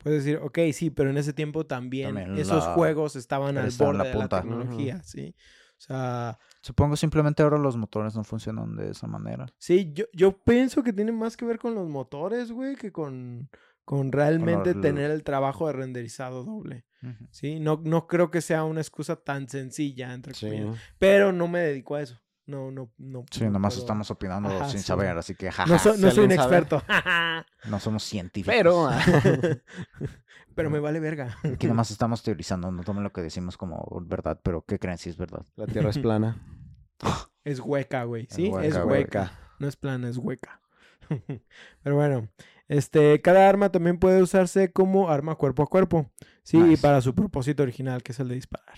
[0.03, 3.71] Puedes decir, ok, sí, pero en ese tiempo también, También esos la- juegos estaban al
[3.79, 5.35] borde la de la tecnología, ¿sí?
[5.73, 9.47] O sea, Supongo simplemente ahora los motores no funcionan de esa manera.
[9.59, 13.49] sí, yo, yo pienso que tiene más que ver con los motores, güey, que con,
[13.85, 16.87] con realmente el- tener el trabajo de renderizado doble.
[17.31, 17.61] ¿sí?
[17.61, 20.47] No, no creo que sea una excusa tan sencilla, entre Sí.
[20.47, 20.77] comillas.
[20.99, 22.21] Pero no me dedico a eso.
[22.51, 23.25] No, no, no.
[23.31, 24.87] Sí, no nomás puedo- estamos opinando Ajá, sin sí.
[24.87, 26.83] saber, así que jaja, No, so- no soy un experto.
[27.69, 28.55] no somos científicos.
[28.57, 29.01] Pero, ah,
[30.55, 31.37] Pero me vale verga.
[31.45, 35.09] Aquí nomás estamos teorizando, no tomen lo que decimos como verdad, pero ¿qué creen si
[35.11, 35.45] es verdad?
[35.57, 36.37] la tierra es plana.
[37.43, 38.27] Es hueca, güey.
[38.31, 39.21] Sí, es hueca, hueca.
[39.21, 39.31] güey.
[39.61, 40.61] No es plana, es hueca.
[41.83, 42.29] Pero bueno,
[42.69, 46.11] este, cada arma también puede usarse como arma cuerpo a cuerpo.
[46.43, 48.77] Sí, y para su propósito original, que es el de disparar.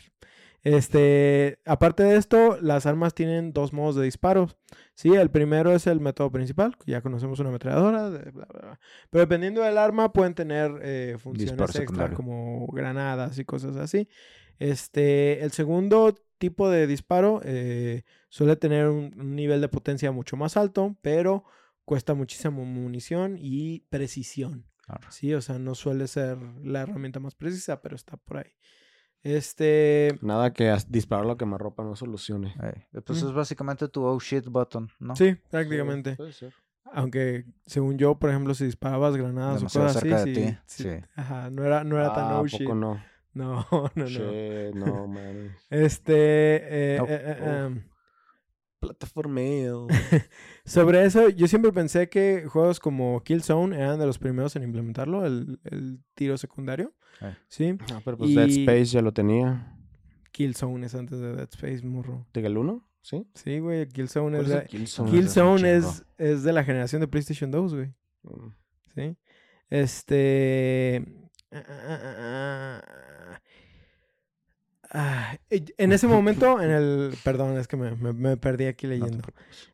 [0.62, 4.48] Este, aparte de esto, las armas tienen dos modos de disparo.
[4.94, 8.80] Sí, el primero es el método principal, ya conocemos una ametralladora, bla, bla, bla.
[9.10, 12.16] pero dependiendo del arma pueden tener eh, funciones Disparo extra secundario.
[12.16, 14.08] como granadas y cosas así.
[14.58, 20.36] Este, el segundo tipo de disparo eh, suele tener un, un nivel de potencia mucho
[20.36, 21.44] más alto, pero
[21.84, 24.66] cuesta muchísima munición y precisión.
[25.08, 28.52] Sí, o sea, no suele ser la herramienta más precisa, pero está por ahí.
[29.22, 32.54] Este, Nada que disparar lo que me ropa no solucione.
[32.62, 33.26] Ey, Pues Mm.
[33.28, 35.14] es básicamente tu oh shit button, ¿no?
[35.14, 36.16] sí, prácticamente.
[36.16, 36.52] Puede ser.
[36.94, 40.52] Aunque, según yo, por ejemplo, si disparabas granadas Demasiado o cosas así, cerca de sí,
[40.52, 41.04] ti, sí, sí.
[41.14, 42.60] Ajá, no era, no era tan Ah, oh ¿a shit.
[42.62, 43.00] poco no?
[43.34, 44.06] No, no, no.
[44.08, 45.56] Shit, no, man.
[45.70, 47.12] Este, eh, Nope.
[47.14, 47.66] eh, eh, Oh.
[47.66, 47.82] em,
[48.82, 49.86] Plataformeo.
[50.66, 55.24] Sobre eso, yo siempre pensé que juegos como Killzone eran de los primeros en implementarlo,
[55.24, 56.92] el, el tiro secundario.
[57.20, 57.34] Eh.
[57.48, 59.74] Sí, Ah, pero pues Dead Y- Space ya lo tenía.
[60.32, 62.26] Killzone es antes de Dead Space, morro.
[62.34, 62.88] ¿Diga el 1?
[63.02, 63.26] ¿Sí?
[63.34, 65.10] Sí, güey, Killzone ¿Cuál es es de, Killzone?
[65.10, 67.86] Kill- Killzone es un es, es de la generación de PlayStation 2, güey.
[68.24, 68.48] Mm.
[68.94, 69.16] Sí.
[69.70, 71.04] Este.
[71.52, 72.82] ah, ah, ah,
[74.92, 77.14] ah, en ese momento, en el.
[77.24, 79.22] Perdón, es que me, me- me perdí aquí leyendo.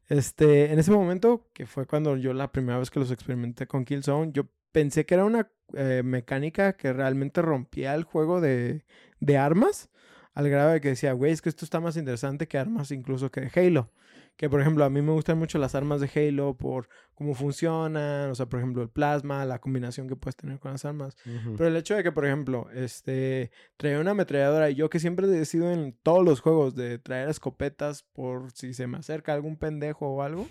[0.09, 3.85] Este, en ese momento, que fue cuando yo la primera vez que los experimenté con
[3.85, 8.85] Killzone, yo pensé que era una eh, mecánica que realmente rompía el juego de,
[9.20, 9.90] de armas,
[10.35, 13.31] al grado de que decía, güey, es que esto está más interesante que armas incluso
[13.31, 13.90] que Halo.
[14.38, 18.31] Que, por ejemplo, a mí me gustan mucho las armas de Halo por cómo funcionan,
[18.31, 21.16] o sea, por ejemplo, el plasma, la combinación que puedes tener con las armas.
[21.27, 21.57] Ujú.
[21.57, 25.27] Pero el hecho de que, por ejemplo, este, traía una ametralladora y yo que siempre
[25.27, 30.07] decido en todos los juegos de traer escopetas por si se me acerca algún pendejo
[30.07, 30.46] o algo,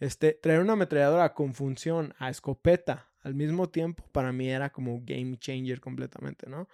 [0.00, 5.02] este, traer una ametralladora con función a escopeta al mismo tiempo, para mí era como
[5.04, 6.66] game changer completamente, ¿no?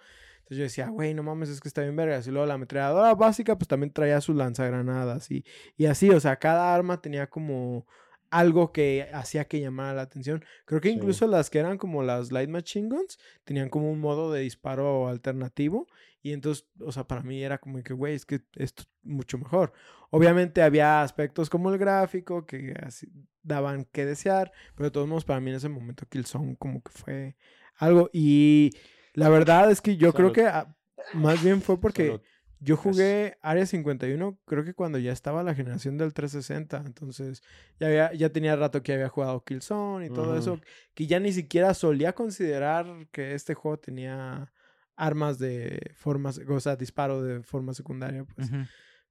[0.45, 2.27] Entonces yo decía, güey, no mames, es que está bien vergas.
[2.27, 5.43] Y luego la ametralladora básica, pues también traía sus lanzagranadas y,
[5.75, 7.87] y así, o sea, cada arma tenía como
[8.29, 10.43] algo que hacía que llamara la atención.
[10.65, 10.95] Creo que Sí.
[10.95, 15.07] incluso las que eran como las Light Machine Guns tenían como un modo de disparo
[15.07, 15.87] alternativo.
[16.21, 19.37] Y entonces, o sea, para mí era como que, güey, es que esto es mucho
[19.37, 19.73] mejor.
[20.09, 23.07] Obviamente había aspectos como el gráfico que así
[23.43, 26.91] daban que desear, pero de todos modos para mí en ese momento Killzone como que
[26.91, 27.35] fue
[27.77, 28.09] algo.
[28.11, 28.71] Y
[29.15, 30.75] la verdad es que yo creo que ah,
[31.13, 32.21] más bien fue porque Salud.
[32.59, 37.41] yo jugué Área 51, creo que cuando ya estaba la generación del 360, entonces
[37.79, 40.59] ya, había, ya tenía rato que había jugado Killzone y todo eso,
[40.93, 44.51] que ya ni siquiera solía considerar que este juego tenía
[44.95, 48.49] armas de formas, o sea, disparo de forma secundaria, pues.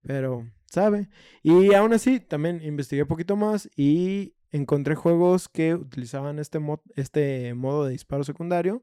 [0.02, 1.08] Pero, ¿sabe?
[1.42, 6.82] Y aún así, también investigué un poquito más y encontré juegos que utilizaban este, mo-
[6.94, 8.82] este modo de disparo secundario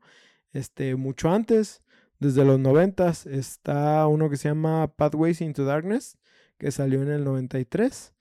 [0.53, 1.81] este, mucho antes,
[2.19, 3.25] desde los noventas.
[3.25, 6.17] Está uno que se llama Pathways into Darkness,
[6.57, 8.13] que salió en el 93.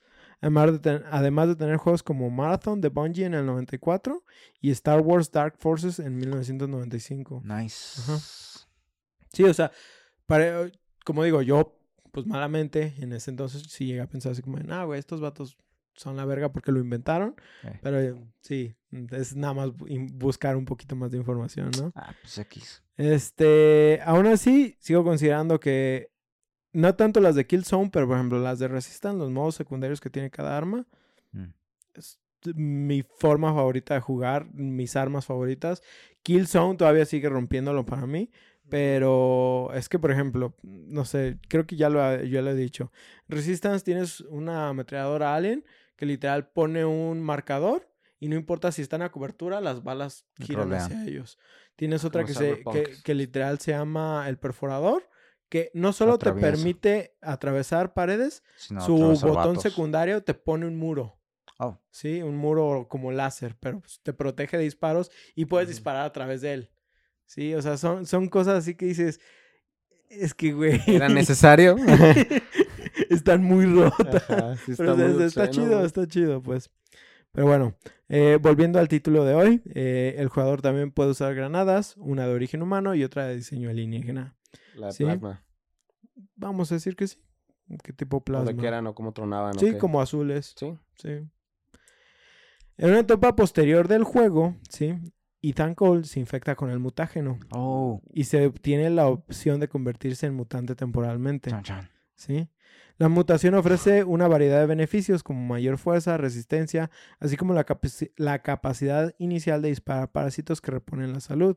[0.42, 4.24] Además de, ten- además de tener juegos como Marathon de Bungie en el 94
[4.60, 7.42] y Star Wars Dark Forces en 1995.
[7.44, 8.00] Nice.
[8.00, 8.18] Ajá.
[9.32, 9.70] Sí, o sea,
[10.26, 10.70] para,
[11.04, 11.78] como digo, yo,
[12.10, 15.58] pues malamente, en ese entonces sí llegué a pensar así como, ah, güey, estos vatos
[15.94, 17.36] son la verga porque lo inventaron.
[17.64, 17.78] Eh.
[17.82, 18.74] Pero eh, sí,
[19.10, 19.70] es nada más
[20.12, 21.92] buscar un poquito más de información, ¿no?
[21.94, 22.82] Ah, pues X.
[22.96, 26.10] Este, aún así, sigo considerando que
[26.72, 30.10] no tanto las de Killzone, pero por ejemplo las de Resistance, los modos secundarios que
[30.10, 30.86] tiene cada arma,
[31.32, 31.52] Mm.
[31.94, 32.18] es
[32.54, 35.82] mi forma favorita de jugar, mis armas favoritas.
[36.22, 38.30] Killzone todavía sigue rompiéndolo para mí,
[38.68, 42.54] pero es que, por ejemplo, no sé, creo que ya lo, ha- ya lo he
[42.54, 42.92] dicho.
[43.28, 45.64] Resistance tienes una ametralladora Alien
[45.96, 47.89] que literal pone un marcador
[48.20, 50.82] y no importa si están a cobertura, las balas giran Rolean.
[50.84, 51.38] hacia ellos.
[51.74, 53.02] Tienes otra que, se, que, Cyberpunk.
[53.02, 55.08] que literal se llama el perforador,
[55.48, 59.62] que no solo te permite atravesar paredes, su botón vatos.
[59.62, 61.16] secundario te pone un muro.
[61.58, 66.04] Oh, Sí, un muro como láser, pero pues, te protege de disparos y puedes disparar
[66.04, 66.70] a través de él.
[67.26, 69.20] Sí, o sea, son, son cosas así que dices,
[70.08, 71.76] es que, güey, ¿Era necesario?
[73.08, 74.28] están muy rotas.
[74.30, 76.70] Ajá, sí Pero muy está, chido, está chido, pues.
[77.32, 77.74] Pero bueno,
[78.08, 82.34] eh, volviendo al título de hoy, eh, el jugador también puede usar granadas, una de
[82.34, 84.36] origen humano y otra de diseño alienígena.
[84.74, 85.04] La Sí.
[85.04, 85.44] plasma.
[86.36, 87.18] Vamos a decir que sí.
[87.84, 88.50] ¿Qué tipo plasma?
[88.50, 89.56] de qué eran o cómo tronaban.
[89.56, 90.54] o sí, como azules.
[90.58, 90.76] Sí.
[90.96, 91.08] Sí.
[92.78, 94.94] En una etapa posterior del juego, sí,
[95.42, 98.02] Ethan Cole se infecta con el mutágeno oh.
[98.12, 101.90] y se obtiene la opción de convertirse en mutante temporalmente, Chan, chan.
[102.14, 102.48] ¿sí?
[103.00, 108.12] La mutación ofrece una variedad de beneficios como mayor fuerza, resistencia, así como la, capaci-
[108.16, 111.56] la capacidad inicial de disparar parásitos que reponen la salud,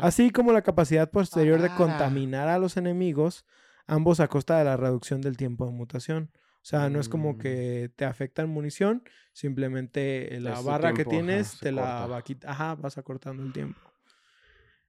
[0.00, 1.76] así como la capacidad posterior de Ah.
[1.76, 3.44] contaminar a los enemigos,
[3.86, 6.30] ambos a costa de la reducción del tiempo de mutación.
[6.56, 7.38] O sea, no es como Mm.
[7.38, 12.98] que te afectan munición, simplemente la barra que tiempo, tienes te la va ajá, vas
[12.98, 13.78] acortando el tiempo.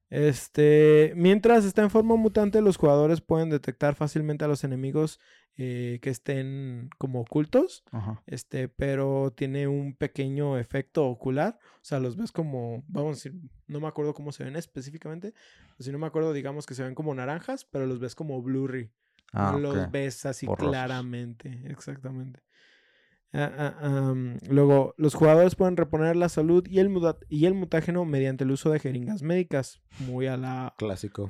[0.09, 5.19] Este, mientras está en forma mutante, los jugadores pueden detectar fácilmente a los enemigos
[5.57, 8.21] eh, que estén como ocultos, Ajá.
[8.27, 13.33] este, pero tiene un pequeño efecto ocular, o sea, los ves como, vamos a decir,
[13.67, 15.33] no me acuerdo cómo se ven específicamente,
[15.79, 18.91] si no me acuerdo, digamos que se ven como naranjas, pero los ves como blurry,
[19.31, 19.61] Ah, no ok.
[19.75, 20.71] los ves así Borrosos.
[20.71, 22.41] claramente, exactamente.
[23.37, 24.13] Ah, ah,
[24.49, 26.89] luego, los jugadores pueden reponer la salud y el,
[27.29, 30.73] y el mutágeno mediante el uso de jeringas médicas, muy a la...
[30.77, 31.29] Clásico.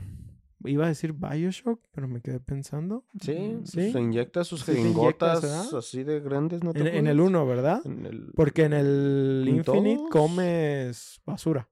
[0.64, 3.06] iba a decir Bioshock, pero me quedé pensando.
[3.20, 3.92] Sí, ¿Sí?
[3.92, 7.30] se inyecta sus Sí jeringotas así de grandes, ¿no te En, en el acuerdas?
[7.30, 7.82] 1, ¿verdad?
[7.86, 8.32] En el...
[8.36, 10.10] Porque en el ¿En Infinite todos?
[10.12, 11.70] comes basura.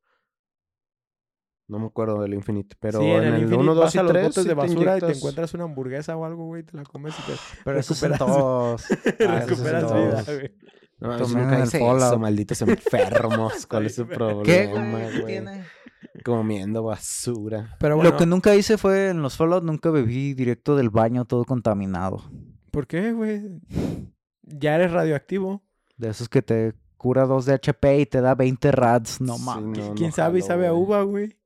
[1.68, 3.96] No me acuerdo del Infinite, pero sí, en, en, el, el Infinite 1, 2 vas
[3.96, 6.26] y a los 3 botes sí de te basura y te encuentras una hamburguesa o
[6.26, 8.86] algo, güey, te la comes y te Pero recuperas- todos.
[9.28, 10.52] Ah, recuperas vida, güey.
[11.00, 13.66] No, eso También nunca el eso, malditos enfermos.
[13.70, 15.26] ¿Cuál es su problema, ¿Qué, güey?
[15.26, 15.64] Tiene?
[16.24, 17.76] Comiendo basura.
[17.80, 21.26] Pero bueno, Lo que nunca hice fue en los Fallout, nunca bebí directo del baño
[21.26, 22.24] todo contaminado.
[22.72, 23.42] ¿por qué, güey?
[24.44, 25.64] Ya eres radioactivo.
[25.98, 29.22] De esos que te cura 2 de HP y te da 20 rads.
[29.22, 29.90] No Sí, mames.
[29.90, 31.38] no, ¿Quién no sabe y sabe a uva, güey?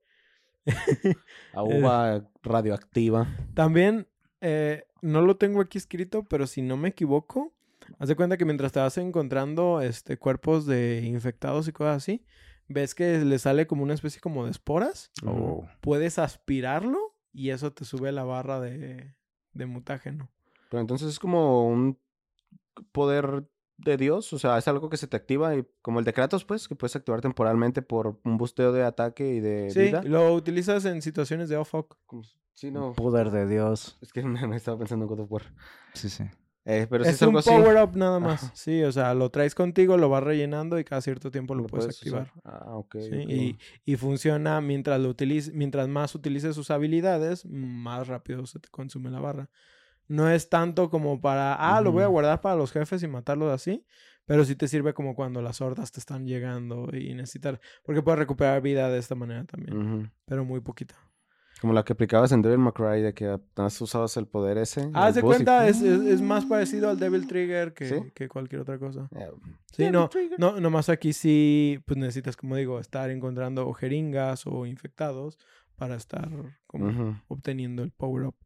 [1.54, 3.26] A uva radioactiva.
[3.54, 4.06] También,
[4.40, 7.52] eh, no lo tengo aquí escrito, pero si no me equivoco,
[7.98, 12.24] haz de cuenta que mientras te vas encontrando este, cuerpos de infectados y cosas así,
[12.68, 15.66] ves que le sale como una especie como de esporas, Oh.
[15.80, 16.98] puedes aspirarlo
[17.32, 19.14] y eso te sube la barra de,
[19.54, 20.30] de mutágeno.
[20.70, 21.98] Pero entonces es como un
[22.92, 23.48] poder
[23.78, 26.44] de Dios, o sea, es algo que se te activa y como el de Kratos,
[26.44, 30.02] pues, que puedes activar temporalmente por un busteo de ataque y de Sí, vida.
[30.02, 31.56] lo utilizas en situaciones de.
[32.06, 32.92] Como si- Sí, no.
[32.92, 33.96] Poder de Dios.
[34.00, 35.42] Es que no, no estaba pensando en God of War.
[35.94, 36.24] Sí, sí.
[36.64, 37.48] Eh, pero sí Es, es algo un así.
[37.50, 38.42] power-up nada más.
[38.44, 38.52] Ajá.
[38.54, 41.68] Sí, o sea, lo traes contigo, lo vas rellenando y cada cierto tiempo lo, Lo
[41.68, 42.22] puedes, puedes usar.
[42.22, 42.42] activar.
[42.44, 42.96] Ah, ok.
[43.00, 43.30] Sí, ok.
[43.30, 48.68] y, y funciona mientras lo utilices, mientras más utilices sus habilidades, más rápido se te
[48.68, 49.48] consume la barra.
[50.08, 53.52] No es tanto como para, ah, lo voy a guardar para los jefes y matarlos
[53.52, 53.84] así,
[54.24, 58.18] pero sí te sirve como cuando las hordas te están llegando y necesitar, porque puedes
[58.18, 60.94] recuperar vida de esta manera también, pero muy poquita.
[61.60, 64.90] Como la que aplicabas en Devil May Cry, de que apenas usabas el poder ese.
[64.94, 67.88] Haz el de boss y cuenta, es, es, es más parecido al Devil Trigger que,
[67.88, 67.96] ¿Sí?
[68.14, 69.08] que cualquier otra cosa.
[69.16, 69.28] Eh,
[69.72, 70.38] Sí, Devil no, Trigger.
[70.38, 75.36] no, nomás aquí sí, pues necesitas, como digo, estar encontrando o jeringas o infectados
[75.74, 76.28] para estar
[76.68, 78.36] como obteniendo el power up.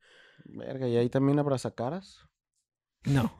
[0.45, 2.19] Verga, ¿y ahí también abrazacaras?
[3.05, 3.33] No.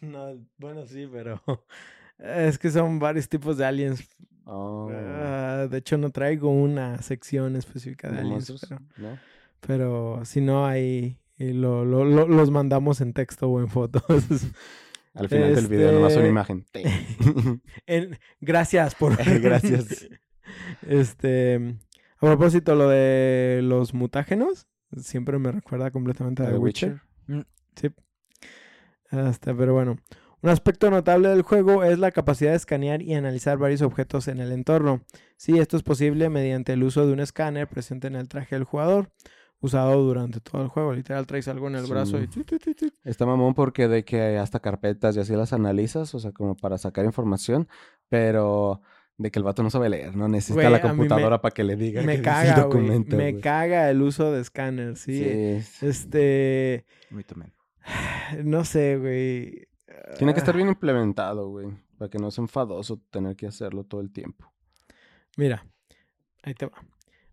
[0.00, 1.40] no, bueno, sí, pero
[2.18, 4.08] es que son varios tipos de aliens.
[4.44, 9.18] Oh, Ah, de hecho, no traigo una sección específica de ¿de aliens, pero, ¿No?
[9.60, 14.02] pero si no, ahí y lo, lo- lo- los mandamos en texto o en fotos.
[15.14, 16.66] Al final del video, nomás una Este- imagen.
[17.86, 20.08] En- gracias por Gracias.
[20.82, 21.76] Este,
[22.16, 27.00] a propósito, lo de los mutágenos, siempre me recuerda completamente a ¿A The The Witcher.
[27.28, 27.46] Witcher?
[27.76, 27.88] Sí.
[29.10, 29.96] Hasta, pero bueno.
[30.42, 34.40] Un aspecto notable del juego es la capacidad de escanear y analizar varios objetos en
[34.40, 35.02] el entorno.
[35.36, 38.64] Sí, esto es posible mediante el uso de un escáner presente en el traje del
[38.64, 39.10] jugador,
[39.60, 40.94] usado durante todo el juego.
[40.94, 41.90] Literal, traes algo en el Sí.
[41.90, 42.28] brazo y...
[43.04, 46.78] Está mamón porque de que hasta carpetas y así las analizas, o sea, como para
[46.78, 47.68] sacar información,
[48.08, 48.80] pero
[49.20, 51.76] de que el vato no sabe leer, no necesita Güey, la computadora para que le
[51.76, 52.62] diga Me que dice el caga, güey.
[52.64, 53.42] documento, Me güey.
[53.42, 55.60] caga el uso de escáner, sí.
[55.62, 56.86] Sí, Este...
[57.10, 57.52] Mí también.
[58.44, 59.68] No sé, güey.
[60.16, 63.84] Tiene que estar Ah, bien implementado, güey, para que no sea enfadoso tener que hacerlo
[63.84, 64.50] todo el tiempo.
[65.36, 65.66] Mira,
[66.42, 66.82] ahí te va.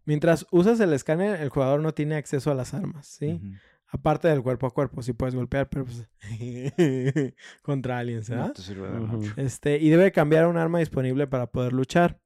[0.03, 3.33] Mientras usas el escáner, el jugador no tiene acceso a las armas, ¿sí?
[3.33, 3.53] Ujú.
[3.89, 6.07] Aparte del cuerpo a cuerpo, sí puedes golpear, pero pues...
[7.61, 8.47] contra aliens, ¿verdad?
[8.47, 9.17] No te sirve de Ujú.
[9.17, 9.33] mucho.
[9.37, 12.19] Este, y debe cambiar a un arma disponible para poder luchar.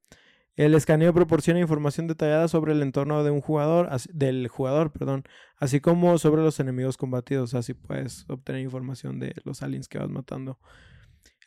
[0.54, 5.24] El escaneo proporciona información detallada sobre el entorno de un jugador, así- del jugador, perdón,
[5.56, 10.10] así como sobre los enemigos combatidos, así puedes obtener información de los aliens que vas
[10.10, 10.58] matando.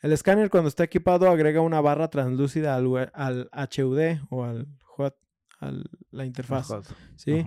[0.02, 5.12] El escáner cuando está equipado agrega una barra translúcida al, al HUD o al HUD,
[5.60, 5.72] a
[6.10, 6.86] la interfaz, Hot.
[7.16, 7.46] ¿sí?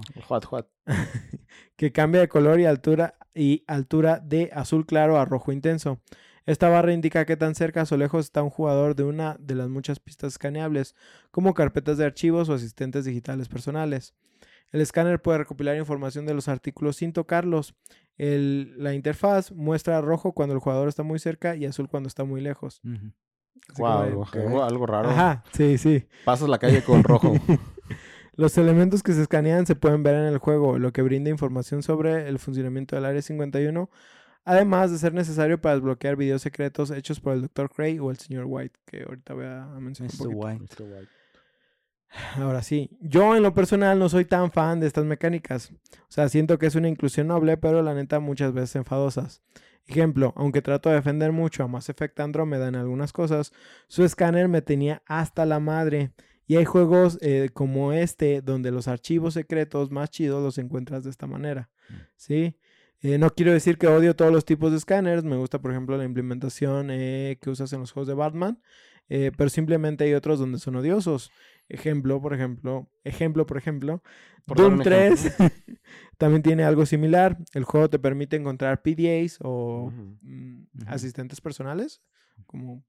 [1.75, 6.01] Que cambia de color y altura y altura de azul claro a rojo intenso.
[6.45, 9.69] Esta barra indica qué tan cerca o lejos está un jugador de una de las
[9.69, 10.95] muchas pistas escaneables,
[11.31, 14.13] como carpetas de archivos o asistentes digitales personales.
[14.71, 17.75] El escáner puede recopilar información de los artículos sin tocarlos.
[18.17, 22.23] El- la interfaz muestra rojo cuando el jugador está muy cerca y azul cuando está
[22.23, 22.81] muy lejos.
[22.83, 22.99] De-
[23.77, 25.09] Wow, algo, algo raro.
[25.09, 26.05] Ajá, sí, sí.
[26.25, 27.33] Pasas la calle con rojo.
[28.39, 31.83] Los elementos que se escanean se pueden ver en el juego, lo que brinda información
[31.83, 33.89] sobre el funcionamiento del Área 51,
[34.45, 37.69] además de ser necesario para desbloquear videos secretos hechos por el Dr.
[37.69, 38.45] Cray o el Sr.
[38.47, 40.57] White, que ahorita voy a mencionar un Mr.
[40.57, 40.83] poquito.
[40.85, 41.09] White.
[42.37, 45.73] Ahora sí, yo en lo personal no soy tan fan de estas mecánicas.
[45.73, 49.41] O sea, siento que es una inclusión noble, pero la neta muchas veces enfadosas.
[49.85, 53.51] Ejemplo, aunque trato de defender mucho a Mass Effect Andromeda en algunas cosas,
[53.89, 56.13] su escáner me tenía hasta la madre.
[56.49, 61.11] Y hay juegos eh, como este donde los archivos secretos más chidos los encuentras de
[61.11, 61.69] esta manera.
[62.15, 62.55] ¿Sí?
[63.01, 65.23] Eh, no quiero decir que odio todos los tipos de escáneres.
[65.23, 68.59] Me gusta, por ejemplo, la implementación eh, que usas en los juegos de Batman.
[69.09, 71.31] eh, pero simplemente hay otros donde son odiosos.
[71.67, 74.01] Ejemplo, por ejemplo, ejemplo, por ejemplo,
[74.47, 75.35] Por Doom un 3
[76.17, 77.37] también tiene algo similar.
[77.53, 82.01] El juego te permite encontrar PDAs o mm, asistentes personales,
[82.47, 82.83] como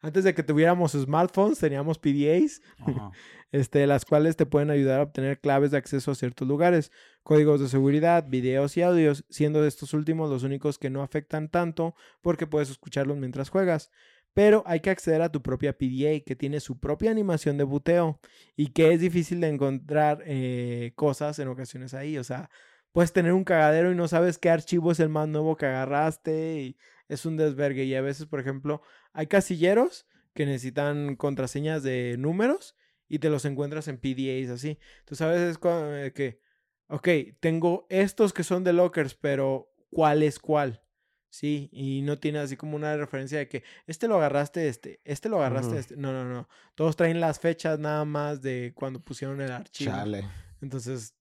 [0.00, 3.10] antes de que tuviéramos smartphones teníamos PDAs, Ajá.
[3.52, 7.60] este, las cuales te pueden ayudar a obtener claves de acceso a ciertos lugares, códigos
[7.60, 12.46] de seguridad, videos y audios, siendo estos últimos los únicos que no afectan tanto porque
[12.46, 13.90] puedes escucharlos mientras juegas.
[14.34, 18.20] Pero hay que acceder a tu propia PDA que tiene su propia animación de buteo
[18.54, 22.18] y que es difícil de encontrar eh, cosas en ocasiones ahí.
[22.18, 22.50] O sea,
[22.92, 26.60] puedes tener un cagadero y no sabes qué archivo es el más nuevo que agarraste
[26.60, 26.76] y
[27.08, 27.84] es un desvergue.
[27.84, 32.76] Y a veces, por ejemplo, hay casilleros que necesitan contraseñas de números
[33.08, 34.78] y te los encuentras en PDAs así.
[35.04, 36.40] Tú sabes es eh, que,
[36.88, 37.08] ok,
[37.40, 40.82] tengo estos que son de lockers, pero ¿cuál es cuál?
[41.28, 45.28] Sí, y no tiene así como una referencia de que este lo agarraste este, este
[45.28, 45.96] lo agarraste este.
[45.96, 46.48] No, no, no.
[46.74, 49.90] Todos traen las fechas nada más de cuando pusieron el archivo.
[49.90, 50.26] Chale.
[50.62, 51.14] Entonces,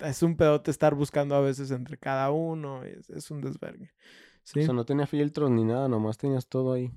[0.00, 2.82] es un pedote estar buscando a veces entre cada uno.
[2.82, 3.92] Es, es un desvergue.
[4.44, 4.60] Sí.
[4.60, 6.90] O sea, no tenía filtros ni nada, nomás tenías todo ahí.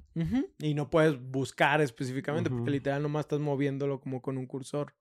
[0.60, 4.94] Y no puedes buscar específicamente porque literal nomás estás moviéndolo como con un cursor.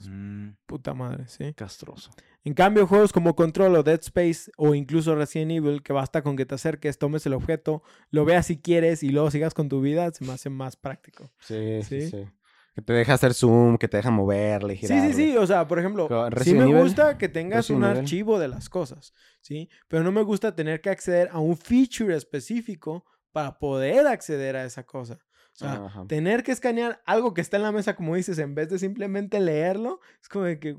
[0.00, 1.52] Mm, Puta madre, sí.
[1.54, 2.10] castroso.
[2.44, 6.36] En cambio, juegos como Control o Dead Space o incluso Resident Evil, que basta con
[6.36, 9.80] que te acerques, tomes el objeto, lo veas si quieres y luego sigas con tu
[9.80, 11.30] vida, se me hace más práctico.
[11.40, 12.24] Sí, sí, Sí.
[12.78, 12.82] Sí.
[12.82, 15.12] Que te deja hacer zoom, que te deja moverle, Sí, girarle.
[15.14, 15.36] sí, sí.
[15.36, 16.08] O sea, por ejemplo,
[16.42, 19.68] sí me gusta que tengas un archivo de las cosas, ¿sí?
[19.88, 24.64] Pero no me gusta tener que acceder a un feature específico para poder acceder a
[24.64, 25.18] esa cosa.
[25.52, 26.04] O sea, Ajá.
[26.06, 29.40] tener que escanear algo que está en la mesa, como dices, en vez de simplemente
[29.40, 30.78] leerlo, es como de que,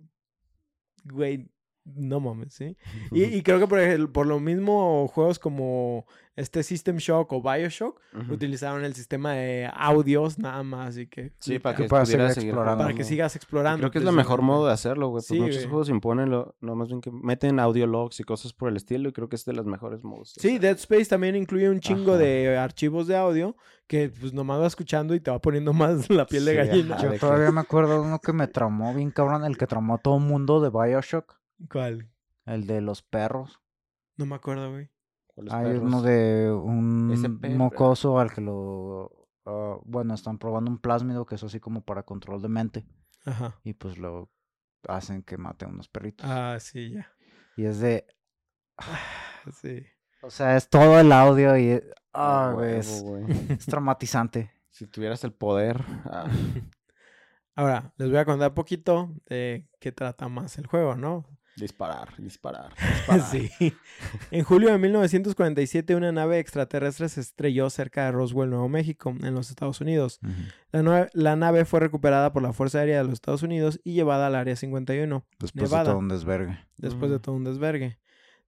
[1.04, 1.52] güey,
[1.96, 2.76] no mames, ¿sí?
[3.12, 7.42] Y, y creo que por, ejemplo, por lo mismo juegos como este System Shock o
[7.42, 8.00] Bioshock
[8.30, 12.34] utilizaron el sistema de audios nada más y que Sí, para Que que puedas pudieras
[12.34, 12.84] seguir explorando.
[12.86, 13.80] para que sigas explorando.
[13.80, 15.22] Creo que es el mejor modo de hacerlo, güey.
[15.22, 15.68] Sí, muchos güey.
[15.68, 19.10] juegos imponen, lo, no, más bien que meten audio logs y cosas por el estilo
[19.10, 20.34] y creo que es de los mejores modos.
[20.40, 20.60] Sí.
[20.60, 22.20] Dead Space también incluye un chingo Ajá.
[22.22, 26.26] de archivos de audio que pues nomás va escuchando y te va poniendo más la
[26.26, 26.96] piel de gallina.
[26.96, 27.04] ajá.
[27.04, 29.68] Yo de que- todavía me acuerdo de uno que me tramó bien cabrón, el que
[29.68, 31.36] tramó a todo el mundo de Bioshock,
[31.72, 32.10] ¿Cuál?
[32.46, 33.62] el de los perros.
[34.18, 34.90] No me acuerdo, güey.
[35.28, 35.84] ¿Cuáles Hay perros?
[35.84, 39.28] uno de un mocoso al que lo...
[39.46, 42.86] ah, bueno, están probando un plásmido que es así como para control de mente.
[43.26, 43.60] Ajá.
[43.64, 44.30] Y pues lo
[44.88, 46.26] hacen que mate a unos perritos.
[46.30, 47.12] Ah, sí, ya.
[47.58, 48.06] Y es de...
[49.62, 49.86] Sí.
[50.22, 51.68] O sea, es todo el audio y...
[51.70, 53.04] es- Ah, Ah, güey, es,
[53.50, 54.52] es traumatizante.
[54.72, 55.84] Si tuvieras el poder.
[56.06, 56.28] ah,
[57.56, 61.26] Ahora, les voy a contar poquito de qué trata más el juego, ¿no?
[61.60, 62.70] Disparar, disparar,
[63.08, 63.22] disparar.
[63.32, 63.50] Sí.
[64.32, 69.34] En julio de 1947, una nave extraterrestre se estrelló cerca de Roswell, Nuevo México, en
[69.34, 70.20] los Estados Unidos.
[70.72, 74.36] La, nave fue recuperada por la Fuerza Aérea de los Estados Unidos y llevada al
[74.36, 75.84] Área 51, Después Nevada.
[75.84, 76.60] de todo un desvergue.
[76.78, 77.98] después de todo un desvergue,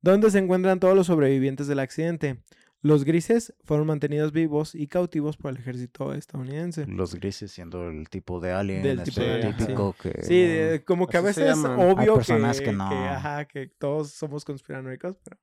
[0.01, 2.41] donde se encuentran todos los sobrevivientes del accidente.
[2.83, 6.87] Los grises fueron mantenidos vivos y cautivos por el ejército estadounidense.
[6.87, 10.23] Los grises siendo el tipo de alien Del tipo de alien, típico que...
[10.23, 12.85] Sí, de- como que a veces es obvio Hay personas que, que no.
[12.85, 15.37] ajá, que todos somos conspiranoicos, pero,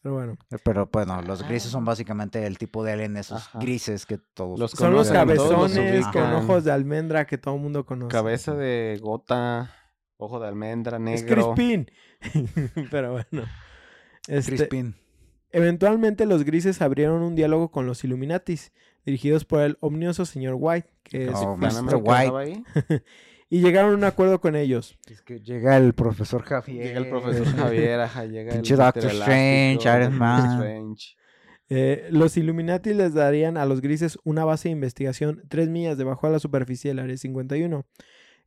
[0.00, 0.38] pero bueno.
[0.64, 3.58] Pero bueno, los grises son básicamente el tipo de alien, esos Ajá.
[3.58, 4.56] grises que todos...
[4.56, 5.36] Los Son los todos los
[5.72, 8.12] cabezones con ojos de almendra que todo el mundo conoce.
[8.12, 9.74] Cabeza de gota,
[10.18, 11.52] ojo de almendra, Es negro.
[11.54, 11.90] Crispin.
[12.92, 13.44] pero bueno.
[14.28, 14.94] Este, Crispin.
[15.56, 18.72] Eventualmente los grises abrieron un diálogo con los Illuminatis,
[19.06, 21.96] dirigidos por el omnioso señor White, que es- Oh, Panamá Mr.
[22.02, 22.32] White.
[22.36, 22.62] ahí.
[23.48, 24.98] y llegaron a un acuerdo con ellos.
[25.10, 26.84] Es que llega el profesor Javier.
[26.88, 29.06] Llega el profesor Javier, ajá, llega Pinche el Doctor.
[29.06, 30.52] Strange, Iron Man.
[30.60, 31.16] Strange.
[31.68, 36.26] Eh, los Illuminati les darían a los grises una base de investigación tres millas debajo
[36.26, 37.86] de la superficie del Área 51.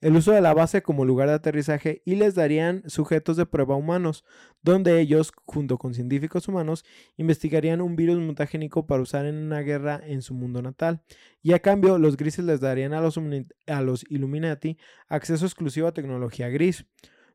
[0.02, 3.76] El uso de la base como lugar de aterrizaje y les darían sujetos de prueba
[3.76, 4.24] humanos,
[4.62, 6.86] donde ellos, junto con científicos humanos,
[7.18, 11.02] investigarían un virus mutagénico para usar en una guerra en su mundo natal.
[11.42, 13.20] Y a cambio, los grises les darían a los,
[13.68, 16.86] a los Illuminati acceso exclusivo a tecnología gris.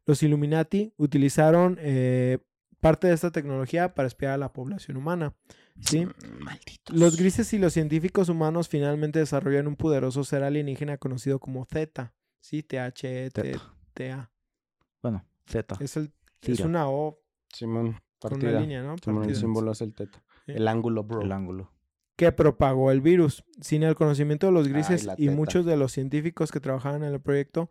[0.06, 2.38] Los Illuminati utilizaron eh,
[2.80, 5.34] parte de esta tecnología para espiar a la población humana.
[5.80, 6.06] ¿sí?
[6.40, 6.96] Malditos.
[6.96, 12.12] Los grises y los científicos humanos finalmente desarrollan un poderoso ser alienígena conocido como Zeta.
[12.44, 14.30] Sí, T-H-E-T-A.
[15.00, 15.76] Bueno, Z.
[15.80, 16.12] Es, el,
[16.42, 17.18] es una O
[17.50, 18.50] Simón, con partida.
[18.50, 18.96] una línea, ¿no?
[19.02, 20.22] Simón, el símbolo es el teta.
[20.44, 20.52] Sí.
[20.52, 21.22] El ángulo, bro.
[21.22, 21.72] El ángulo.
[22.16, 23.44] que propagó el virus.
[23.62, 27.20] Sin el conocimiento de los grises y muchos de los científicos que trabajaban en el
[27.22, 27.70] proyecto,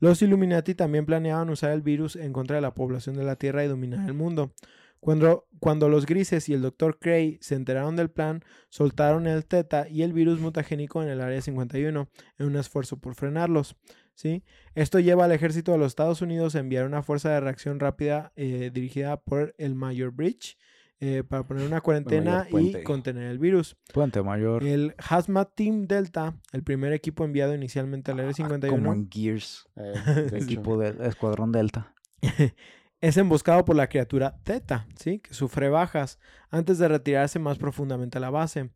[0.00, 3.64] los Illuminati también planeaban usar el virus en contra de la población de la Tierra
[3.64, 4.52] y dominar el mundo.
[5.00, 6.98] Cuando, cuando los grises y el Dr.
[6.98, 11.40] Cray se enteraron del plan, soltaron el Teta y el virus mutagénico en el Área
[11.40, 13.76] 51 en un esfuerzo por frenarlos.
[14.20, 14.44] ¿Sí?
[14.74, 18.32] Esto lleva al ejército de los Estados Unidos a enviar una fuerza de reacción rápida
[18.36, 20.58] eh, dirigida por el Mayor Bridge
[21.00, 23.78] eh, para poner una cuarentena y contener el virus.
[23.94, 24.62] Puente mayor.
[24.62, 29.08] El Hazmat Team Delta, el primer equipo enviado inicialmente al Área Ah, 51, Como en
[29.10, 29.66] Gears.
[29.76, 29.94] Eh.
[30.34, 31.94] Equipo del Escuadrón Delta.
[33.00, 35.20] es emboscado por la criatura Theta, ¿sí?
[35.20, 36.18] que sufre bajas
[36.50, 38.68] antes de retirarse más profundamente a la base.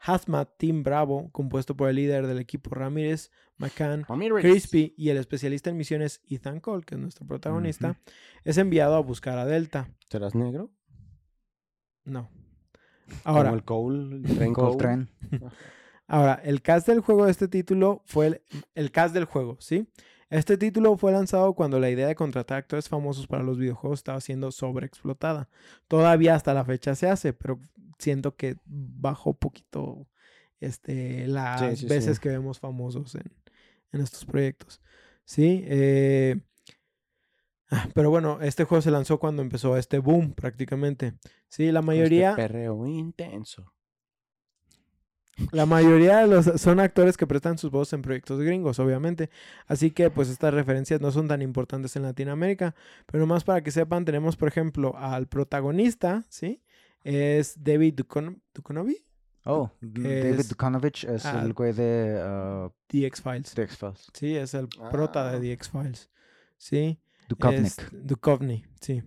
[0.00, 4.04] Hazmat Team Bravo, compuesto por el líder del equipo Ramírez, McCann.
[4.40, 7.98] Crispy y el especialista en misiones Ethan Cole, que es nuestro protagonista,
[8.44, 9.90] es enviado a buscar a Delta.
[10.08, 10.70] ¿Serás negro?
[12.04, 12.30] No.
[13.24, 14.78] Ahora, Como el Cole, el tren Cold Cole.
[14.78, 15.10] Train.
[16.06, 18.42] ahora, el cast del juego de este título fue el,
[18.74, 19.88] el cast del juego, ¿sí?
[20.30, 24.20] Este título fue lanzado cuando la idea de contratar actores famosos para los videojuegos estaba
[24.20, 25.48] siendo sobreexplotada.
[25.88, 27.58] Todavía hasta la fecha se hace, pero
[27.98, 30.08] siento que bajó poquito
[30.60, 32.22] este, las Sí, sí, veces sí.
[32.22, 33.32] que vemos famosos en,
[33.92, 34.80] en estos proyectos.
[35.24, 36.40] Sí, eh,
[37.70, 41.14] ah, pero bueno, este juego se lanzó cuando empezó este boom prácticamente.
[41.48, 42.30] Sí, la Con mayoría...
[42.30, 43.72] Este perreo intenso.
[45.52, 49.30] La mayoría de los son actores que prestan sus voces en proyectos gringos, obviamente.
[49.66, 52.74] Así que pues estas referencias no son tan importantes en Latinoamérica.
[53.06, 56.60] Pero más para que sepan, tenemos por ejemplo al protagonista, ¿sí?
[57.08, 58.42] Es David Ducon
[59.44, 63.54] Oh, David es- Dukanovich es ah, el güey de uh, The X-Files.
[63.54, 64.10] The X-Files.
[64.12, 65.40] Sí, es el prota de Ah.
[65.40, 66.10] The X-Files.
[66.58, 66.98] Sí.
[67.30, 67.64] Dukovnik.
[67.66, 69.02] Es Duchovny, sí.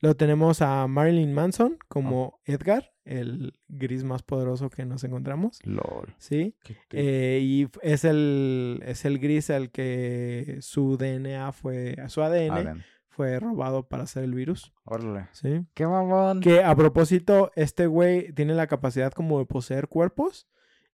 [0.00, 2.52] Luego tenemos a Marilyn Manson como Ah.
[2.52, 5.58] Edgar, el gris más poderoso que nos encontramos.
[5.64, 6.14] LOL.
[6.18, 6.54] Sí.
[6.90, 12.84] Eh, y es el, es el gris al que su DNA fue, su ADN Allen.
[13.10, 15.28] Fue robado para hacer el virus, Órale.
[15.32, 15.66] ¿sí?
[15.74, 16.40] Qué mamón.
[16.40, 20.46] Que a propósito, este güey tiene la capacidad como de poseer cuerpos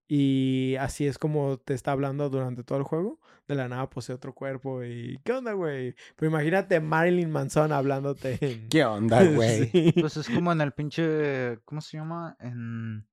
[0.08, 3.20] y así es como te está hablando durante todo el juego.
[3.48, 5.94] De la nada posee otro cuerpo y ¿qué onda, güey?
[6.16, 8.68] Pero imagínate Marilyn Manson hablándote en...
[8.70, 9.68] ¿Qué onda, güey?
[9.68, 9.94] Sí.
[10.00, 11.58] Pues es como en el pinche.
[11.64, 12.36] ¿Cómo se llama?
[12.40, 13.06] En.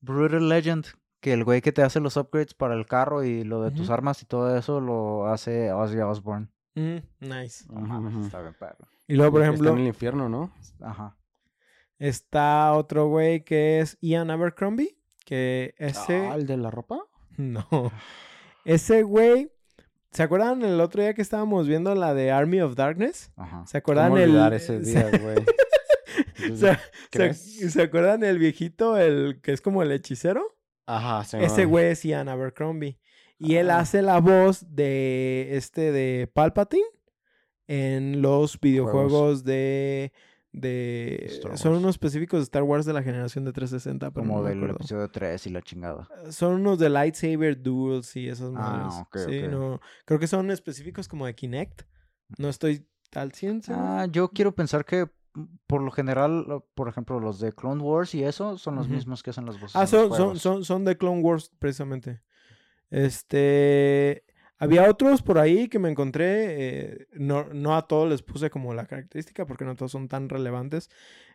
[0.00, 0.86] Brutal Legend.
[1.20, 3.90] Que el güey que te hace los upgrades para el carro y lo de tus
[3.90, 6.48] armas y todo eso lo hace Ozzy Osbourne.
[6.74, 7.64] Mm, nice.
[7.70, 8.24] Mames, Ujú.
[8.26, 8.86] está bien perro.
[9.06, 10.52] Y luego, por Está ejemplo, en el infierno, ¿no?
[10.80, 11.16] Ajá.
[11.98, 16.26] está otro güey que es Ian Abercrombie, que ese...
[16.28, 17.00] Ah, ¿el de la ropa?
[17.38, 17.66] No.
[18.64, 19.50] Ese güey.
[20.10, 23.32] ¿Se acuerdan el otro día que estábamos viendo la de Army of Darkness?
[23.36, 23.66] Ajá.
[23.66, 24.30] ¿Se acuerdan ¿Cómo el.
[24.30, 25.36] olvidar ese se- día, güey?
[26.36, 26.78] se, se-
[27.10, 27.72] ¿Crees?
[27.72, 30.44] ¿se acuerdan el viejito, el que es como el hechicero?
[30.86, 31.38] Ajá, sí.
[31.40, 32.98] Ese güey es Ian Abercrombie.
[33.42, 33.80] Y él Ah.
[33.80, 36.84] hace la voz de este de Palpatine
[37.66, 40.12] en los videojuegos de.
[40.52, 44.44] de son unos específicos de Star Wars de la generación de 360, pero Como no
[44.48, 44.76] del acuerdo.
[44.76, 46.08] episodio 3 y la chingada.
[46.30, 49.24] Son unos de lightsaber duels y esas Ah, madres.
[49.26, 49.80] sí, no.
[50.04, 51.82] Creo que son específicos como de Kinect.
[52.38, 53.84] No estoy al 100 seguro.
[53.86, 58.14] Ah, yo quiero pensar que mm, por lo general, por ejemplo, los de Clone Wars
[58.14, 59.76] y eso son los mismos que hacen las voces.
[59.76, 62.20] Ah, son, son, son, son de Clone Wars, precisamente.
[62.92, 64.24] Este.
[64.58, 66.44] Había otros por ahí que me encontré.
[66.48, 70.28] eh, no, no a todos les puse como la característica porque no todos son tan
[70.28, 70.88] relevantes.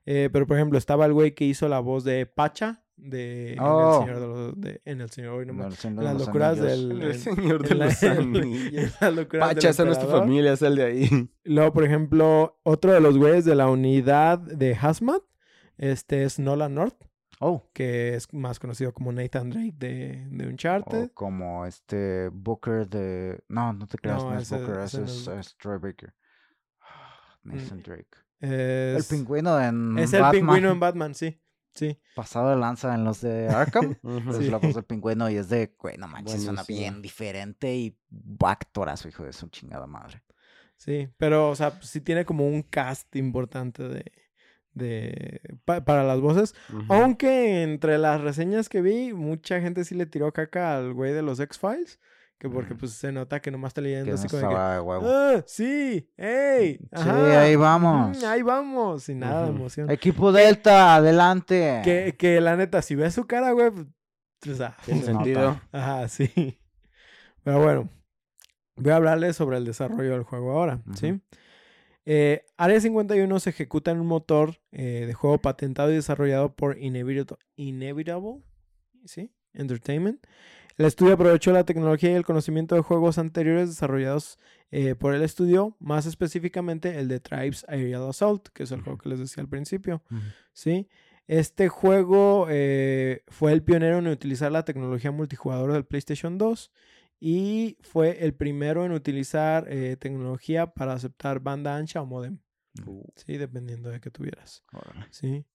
[0.05, 4.01] eh, pero por ejemplo, estaba el güey que hizo la voz de Pacha de, Oh.
[4.05, 5.45] en, el Señor de los, de- en el Señor.
[5.47, 6.89] no de las los locuras Anillos.
[6.89, 7.01] del.
[7.01, 8.91] El señor de en la- los en anillos.
[9.39, 10.19] Pacha, esa no es tu emperador.
[10.27, 11.29] familia, es el de ahí.
[11.43, 15.21] Luego, por ejemplo, otro de los güeyes de la unidad de Hazmat.
[15.77, 16.95] Este es Nolan North.
[17.39, 21.11] Oh, que es más conocido como Nathan Drake de, de o Uncharted.
[21.13, 23.43] como este Booker de...
[23.47, 26.13] No, no te creas, No, no, es ese- Booker, ese es, es es Troy Baker.
[27.43, 28.07] Nathan Drake.
[28.39, 30.41] El Es, pingüino en es el Batman.
[30.41, 31.39] pingüino en Batman, sí.
[31.73, 31.99] Sí.
[32.15, 33.95] Pasado de lanza en los de Arkham.
[34.03, 34.29] Ujú.
[34.31, 34.49] Es Sí.
[34.49, 36.79] la voz del pingüino y es de, güey, no manches, suena Buenísimo.
[36.91, 37.97] bien diferente y
[38.45, 40.23] actorazo, hijo de su chingada madre.
[40.75, 41.09] Sí.
[41.17, 44.11] Pero, o sea, sí tiene como un cast importante de.
[44.77, 46.55] De pa- para las voces.
[46.89, 51.21] Aunque entre las reseñas que vi, mucha gente sí le tiró caca al güey de
[51.21, 51.99] los X-Files.
[52.39, 54.79] Que porque pues se nota que nomás está leyendo Que no así como de que,
[54.81, 55.07] huevo.
[55.09, 56.07] ¡Ah, sí!
[56.17, 56.77] ¡Ey!
[56.77, 58.23] Sí, ajá, ahí vamos.
[58.23, 59.03] ahí vamos.
[59.03, 59.89] Sin nada de emoción.
[59.89, 61.81] Equipo Delta, adelante.
[61.83, 63.71] Que, que la neta, si ves su cara, güey,
[64.39, 65.23] pues, o sea, Tiene se nota.
[65.25, 65.61] sentido.
[65.71, 66.59] Ajá, sí.
[67.43, 67.89] Pero bueno,
[68.75, 71.19] voy a hablarles sobre el desarrollo del juego ahora, ¿sí?
[72.09, 76.77] Eh, Área 51 se ejecuta en un motor eh, de juego patentado y desarrollado por
[76.77, 78.37] Inevitable, Inevitable
[79.03, 79.29] ¿sí?
[79.53, 80.25] Entertainment.
[80.77, 84.39] El estudio aprovechó la tecnología y el conocimiento de juegos anteriores desarrollados
[84.71, 88.99] eh, por el estudio, más específicamente el de Tribes Aerial Assault, que es el juego
[88.99, 90.01] que les decía al principio.
[90.53, 90.87] ¿sí?
[91.27, 96.71] Este juego eh, fue el pionero en utilizar la tecnología multijugador del PlayStation 2
[97.19, 102.39] y fue el primero en utilizar eh, tecnología para aceptar banda ancha o modem.
[102.85, 104.63] Uh, Sí, dependiendo de que tuvieras.
[104.71, 105.07] Órale.
[105.09, 105.45] Sí.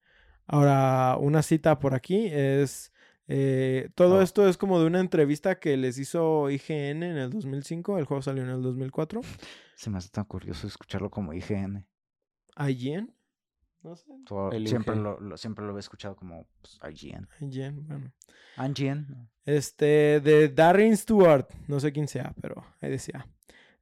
[0.47, 2.93] Ahora, una cita por aquí es...
[3.29, 4.23] eh, todo Oh.
[4.23, 7.99] esto es como de una entrevista que les hizo IGN en el 2005.
[7.99, 9.21] El juego salió en el 2004.
[9.77, 11.87] Se me hace tan curioso escucharlo como IGN.
[12.57, 13.15] IGN.
[13.83, 14.13] No sé.
[14.27, 17.29] Todo- siempre, lo- siempre lo he escuchado como pues, IGN.
[17.41, 18.13] IGN, bueno.
[18.59, 19.29] IGN.
[19.45, 23.27] Este, de Darren Stewart, no sé quién sea, pero ahí decía.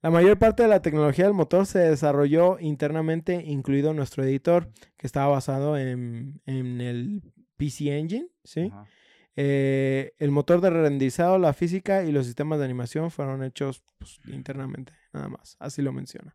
[0.02, 5.06] La mayor parte de la tecnología del motor se desarrolló internamente, incluido nuestro editor, que
[5.06, 7.22] estaba basado en, en el
[7.58, 8.72] PC Engine, ¿sí?
[9.36, 14.18] Eh, el motor de renderizado, la física y los sistemas de animación fueron hechos pues,
[14.26, 16.34] internamente, nada más, así lo menciona.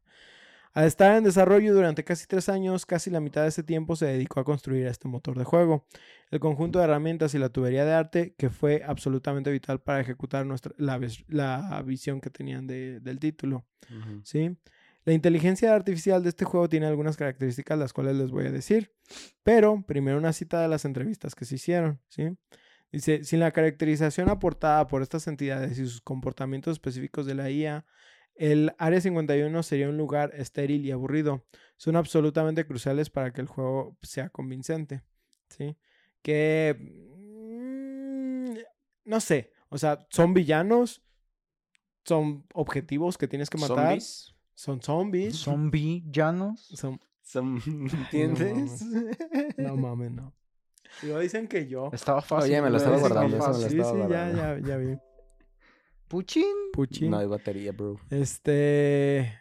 [0.76, 4.06] Al estar en desarrollo durante casi tres años, casi la mitad de ese tiempo se
[4.08, 5.88] dedicó a construir este motor de juego.
[6.32, 10.46] El conjunto de herramientas y la tubería de arte que fue absolutamente vital para ejecutar
[10.46, 13.66] nuestra, la, vis- la visión que tenían de- del título.
[14.24, 14.58] ¿sí?
[15.06, 18.92] La inteligencia artificial de este juego tiene algunas características las cuales les voy a decir,
[19.44, 22.36] pero primero una cita de las entrevistas que se hicieron, ¿sí?
[22.92, 27.86] Dice, sin la caracterización aportada por estas entidades y sus comportamientos específicos de la IA,
[28.36, 31.46] el Área 51 sería un lugar estéril y aburrido.
[31.78, 35.04] Son absolutamente cruciales para que el juego sea convincente,
[35.50, 35.78] ¿sí?
[36.22, 36.76] Que...
[36.80, 38.58] mm,
[39.06, 41.02] no sé, o sea, son villanos,
[42.06, 43.78] son objetivos que tienes que matar.
[43.90, 44.36] ¿Zombies?
[44.54, 45.36] Son zombies.
[45.38, 46.62] Zombie llanos.
[46.76, 47.00] Son...
[47.22, 47.60] Son-
[48.12, 48.84] ¿Entiendes?
[49.58, 50.34] No mames, no.
[51.02, 51.90] Digo, dicen que yo.
[51.92, 52.52] Estaba fácil.
[52.52, 54.08] Oye, me lo estaba Dicen que guardando, yo- eso me lo Sí, estaba sí, ya,
[54.08, 54.38] guardando.
[54.62, 54.98] ya, ya vi.
[56.16, 56.56] Puchín.
[56.72, 57.12] Puchín.
[57.12, 58.00] No hay batería, bro.
[58.10, 59.38] Este.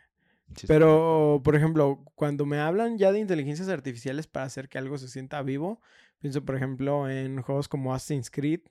[0.67, 5.07] Pero, por ejemplo, cuando me hablan ya de inteligencias artificiales para hacer que algo se
[5.07, 5.81] sienta vivo,
[6.19, 8.63] pienso, por ejemplo, en juegos como Assassin's Creed,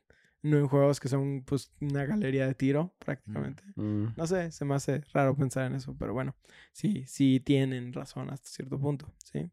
[0.42, 3.64] no en juegos que son, pues, una galería de tiro, prácticamente.
[3.76, 4.08] Mm.
[4.18, 6.36] No sé, se me hace raro pensar en eso, pero bueno,
[6.74, 9.40] sí, sí tienen razón hasta cierto punto, ¿sí?
[9.40, 9.50] Eh,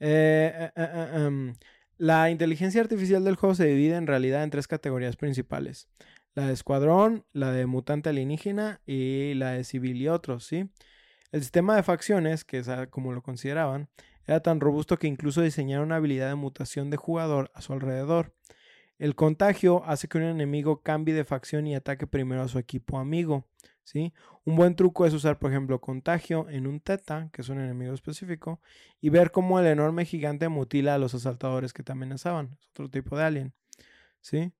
[0.00, 1.54] eh, eh, eh, em,
[1.98, 5.88] la inteligencia artificial del juego se divide en realidad en tres categorías principales.
[6.36, 10.68] La de escuadrón, la de mutante alienígena y la de civil y otros, ¿sí?
[11.32, 13.88] El sistema de facciones, que es como lo consideraban,
[14.26, 18.34] era tan robusto que incluso diseñaron una habilidad de mutación de jugador a su alrededor.
[18.98, 22.98] El contagio hace que un enemigo cambie de facción y ataque primero a su equipo
[22.98, 23.46] amigo.
[23.82, 24.12] ¿sí?
[24.44, 27.94] Un buen truco es usar, por ejemplo, contagio en un teta, que es un enemigo
[27.94, 28.60] específico,
[29.00, 32.58] y ver cómo el enorme gigante mutila a los asaltadores que te amenazaban.
[32.60, 33.54] Es otro tipo de alien.
[34.20, 34.52] ¿sí?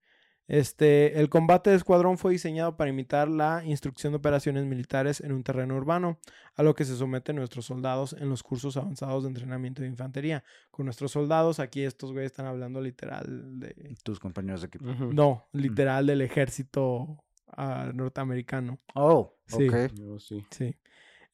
[0.49, 5.33] Este, el combate de escuadrón fue diseñado para imitar la instrucción de operaciones militares en
[5.33, 6.19] un terreno urbano,
[6.55, 10.45] a lo que se someten nuestros soldados en los cursos avanzados de entrenamiento de infantería.
[10.71, 13.97] Con nuestros soldados, aquí estos güeyes están hablando literal de...
[14.05, 14.85] Tus compañeros de equipo.
[14.85, 18.79] No, literal del ejército ah, norteamericano.
[18.95, 19.69] Oh, Sí.
[19.69, 19.93] ok.
[19.95, 20.45] Yo sí.
[20.51, 20.77] Sí.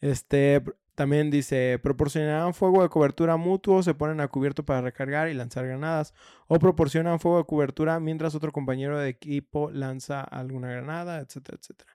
[0.01, 0.63] Este
[0.95, 5.67] también dice, proporcionarán fuego de cobertura mutuo, se ponen a cubierto para recargar y lanzar
[5.67, 6.15] granadas,
[6.49, 11.93] o proporcionan fuego de cobertura mientras otro compañero de equipo lanza alguna granada, etcétera, etcétera.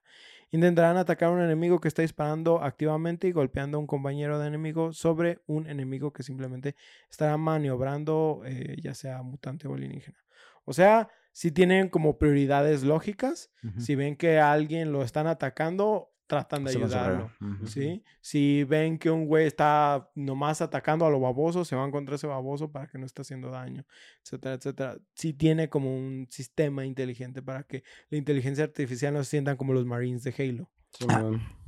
[0.50, 4.48] Intentarán atacar a un enemigo que está disparando activamente y golpeando a un compañero de
[4.48, 6.76] enemigo sobre un enemigo que simplemente
[7.10, 10.18] estará maniobrando, eh, ya sea mutante o alienígena.
[10.64, 16.10] O sea, si tienen como prioridades lógicas, si ven que a alguien lo están atacando,
[16.28, 17.32] tratan de ayudarlo.
[17.66, 18.04] ¿sí?
[18.22, 22.28] Si ven que un güey está nomás atacando a lo baboso, se van contra ese
[22.28, 23.86] baboso para que no esté haciendo daño,
[24.24, 24.98] etcétera, etcétera.
[25.16, 29.74] Sí tiene como un sistema inteligente para que la inteligencia artificial no se sientan como
[29.74, 30.70] los Marines de Halo.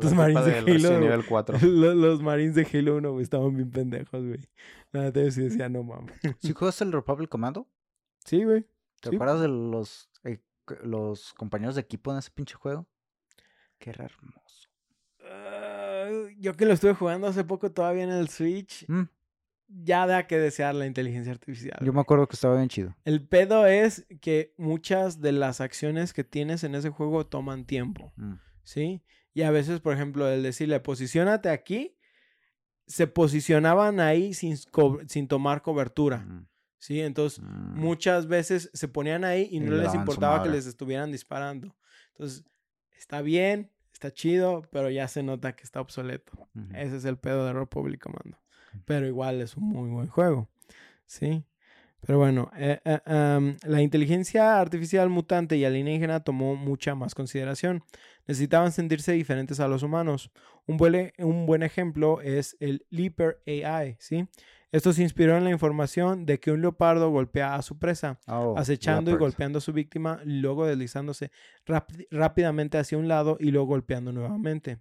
[0.00, 1.22] La Marines de Halo.
[1.28, 1.58] 4.
[1.62, 4.40] Los, los Marines de Halo 1, güey, estaban bien pendejos, güey.
[4.92, 6.14] Nada, te decía, no mames.
[6.40, 7.66] ¿Sí jugaste el Republic Commando?
[8.24, 8.62] Sí, güey.
[9.00, 9.14] ¿Te Sí.
[9.16, 10.40] acuerdas de los, eh,
[10.82, 12.86] los compañeros de equipo en ese pinche juego?
[13.78, 14.68] Qué era hermoso.
[15.24, 16.08] Ah,
[16.38, 19.02] yo que lo estuve jugando hace poco todavía en el Switch, Mm,
[19.68, 21.78] ya da que desear la inteligencia artificial.
[21.82, 22.94] yo me acuerdo que estaba bien chido.
[23.04, 28.12] El pedo es que muchas de las acciones que tienes en ese juego toman tiempo,
[28.16, 29.02] Mm, ¿sí?
[29.34, 31.98] Y a veces, por ejemplo, el decirle, posicionate aquí,
[32.86, 34.56] se posicionaban ahí sin,
[35.08, 36.46] sin tomar cobertura, mm,
[36.78, 37.00] ¿sí?
[37.00, 37.78] Entonces, mm.
[37.78, 41.74] muchas veces se ponían ahí y no le les importaba que les estuvieran disparando.
[42.12, 42.44] Entonces,
[42.96, 46.32] está bien, está chido, pero ya se nota que está obsoleto.
[46.74, 48.38] Ese es el pedo de Republic Commando.
[48.84, 50.48] Pero igual es un muy buen juego.
[51.06, 51.44] Sí.
[52.06, 57.82] Pero bueno, eh, eh, am, la inteligencia artificial mutante y alienígena tomó mucha más consideración.
[58.26, 60.30] Necesitaban sentirse diferentes a los humanos.
[60.66, 64.28] Un buen, un buen ejemplo es el Leaper AI, ¿sí?
[64.72, 68.54] Esto se inspiró en la información de que un leopardo golpea a su presa, Oh,
[68.58, 71.30] acechando y golpeando a su víctima, luego deslizándose
[71.66, 74.78] rápi- rápidamente hacia un lado y luego golpeando nuevamente.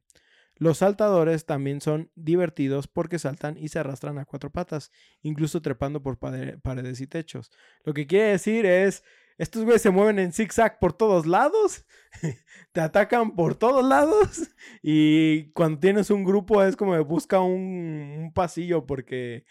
[0.57, 4.89] Los saltadores también son divertidos porque saltan y se arrastran a cuatro patas,
[5.21, 7.51] incluso trepando por paredes y techos.
[7.83, 9.03] Lo que quiere decir es,
[9.38, 11.86] estos güeyes se mueven en zigzag por todos lados,
[12.71, 14.49] te atacan por todos lados
[14.81, 19.45] y cuando tienes un grupo es como busca un, un pasillo porque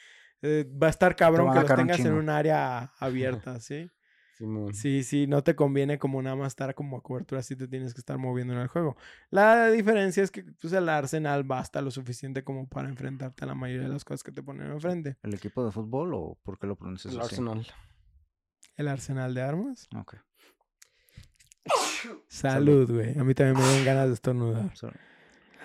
[0.47, 3.91] eh, va a estar cabrón que los tengas en un área abierta, ¿sí?
[4.37, 4.75] Simón.
[4.75, 7.95] Sí, sí, no te conviene como nada más estar como a cobertura, sí te tienes
[7.95, 8.97] que estar moviendo en el juego.
[9.31, 13.55] La diferencia es que pues, el arsenal basta lo suficiente como para enfrentarte a la
[13.55, 15.17] mayoría de las cosas que te ponen enfrente.
[15.23, 17.37] ¿El equipo de fútbol o por qué lo pronuncias El así?
[17.37, 17.67] Arsenal.
[18.77, 19.89] El arsenal de armas.
[19.97, 20.17] Ok.
[22.29, 23.19] Salud, güey.
[23.19, 24.77] A mí también me dan ganas de estornudar.
[24.77, 24.93] So-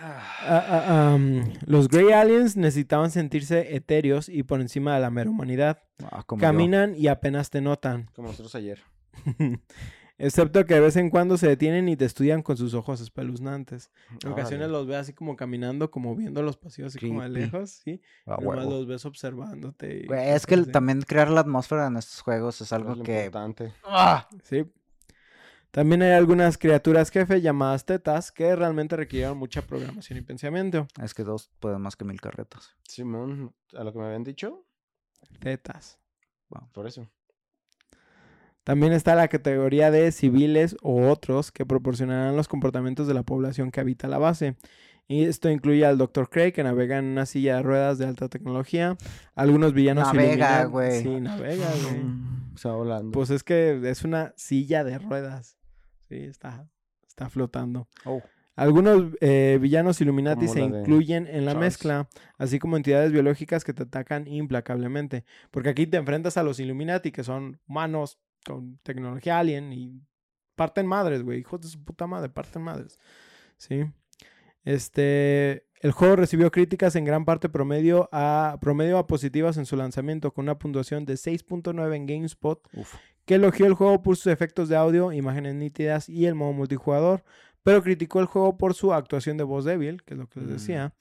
[0.02, 5.30] Ah, ah, am, los Grey Aliens necesitaban sentirse etéreos y por encima de la mera
[5.30, 5.84] humanidad.
[6.12, 6.38] ah, yo.
[6.38, 8.10] Caminan y apenas te notan.
[8.16, 8.80] Como nosotros ayer.
[10.22, 13.89] Excepto que de vez en cuando se detienen y te estudian con sus ojos espeluznantes.
[14.26, 17.70] En ocasiones los ves así como caminando, como viendo los pasillos así como de lejos,
[17.86, 18.02] ¿sí?
[18.26, 20.02] Ah, Nomás los ves observándote.
[20.04, 23.00] y Güey, es que el- también crear la atmósfera en estos juegos es algo Es
[23.02, 23.16] que...
[23.26, 23.74] importante.
[23.86, 24.28] ¡Ah!
[24.43, 24.66] Sí.
[25.72, 30.88] También hay algunas criaturas jefe llamadas tetas que realmente requirieron mucha programación y pensamiento.
[31.01, 32.76] Es que dos pueden más que mil carretas.
[32.88, 34.65] Simón, a lo que me habían dicho,
[35.39, 35.99] Tetas.
[36.74, 37.07] por eso.
[38.63, 43.72] También está la categoría de civiles o otros que proporcionarán los comportamientos de la población
[43.72, 44.55] que habita la base.
[45.07, 46.30] Y esto incluye al Dr.
[46.30, 48.95] Craig, que navega en una silla de ruedas de alta tecnología.
[49.34, 51.01] Algunos villanos Navega, güey.
[51.01, 52.03] Sí, navega, güey.
[52.03, 53.11] Mm, Se va volando.
[53.11, 55.57] Pues es que es una silla de ruedas.
[56.10, 56.68] Sí, está,
[57.07, 57.88] está flotando.
[58.03, 58.22] Oh.
[58.55, 61.66] Algunos eh, villanos Illuminati se incluyen en la Charles.
[61.66, 65.24] mezcla, así como entidades biológicas que te atacan implacablemente.
[65.49, 70.01] Porque aquí te enfrentas a los Illuminati, que son humanos con tecnología alien y
[70.55, 71.39] parten madres, güey.
[71.39, 72.99] Hijos de su puta madre, parten madres.
[73.55, 73.86] Sí.
[74.66, 75.66] Este.
[75.80, 80.34] El juego recibió críticas en gran parte promedio a, promedio a positivas en su lanzamiento,
[80.34, 82.95] con una puntuación de 6.9 en GameSpot, Uf.
[83.30, 87.24] Que elogió el juego por sus efectos de audio, imágenes nítidas y el modo multijugador,
[87.62, 90.50] pero criticó el juego por su actuación de voz débil, que es lo que les
[90.50, 90.54] Mm.
[90.54, 90.94] decía,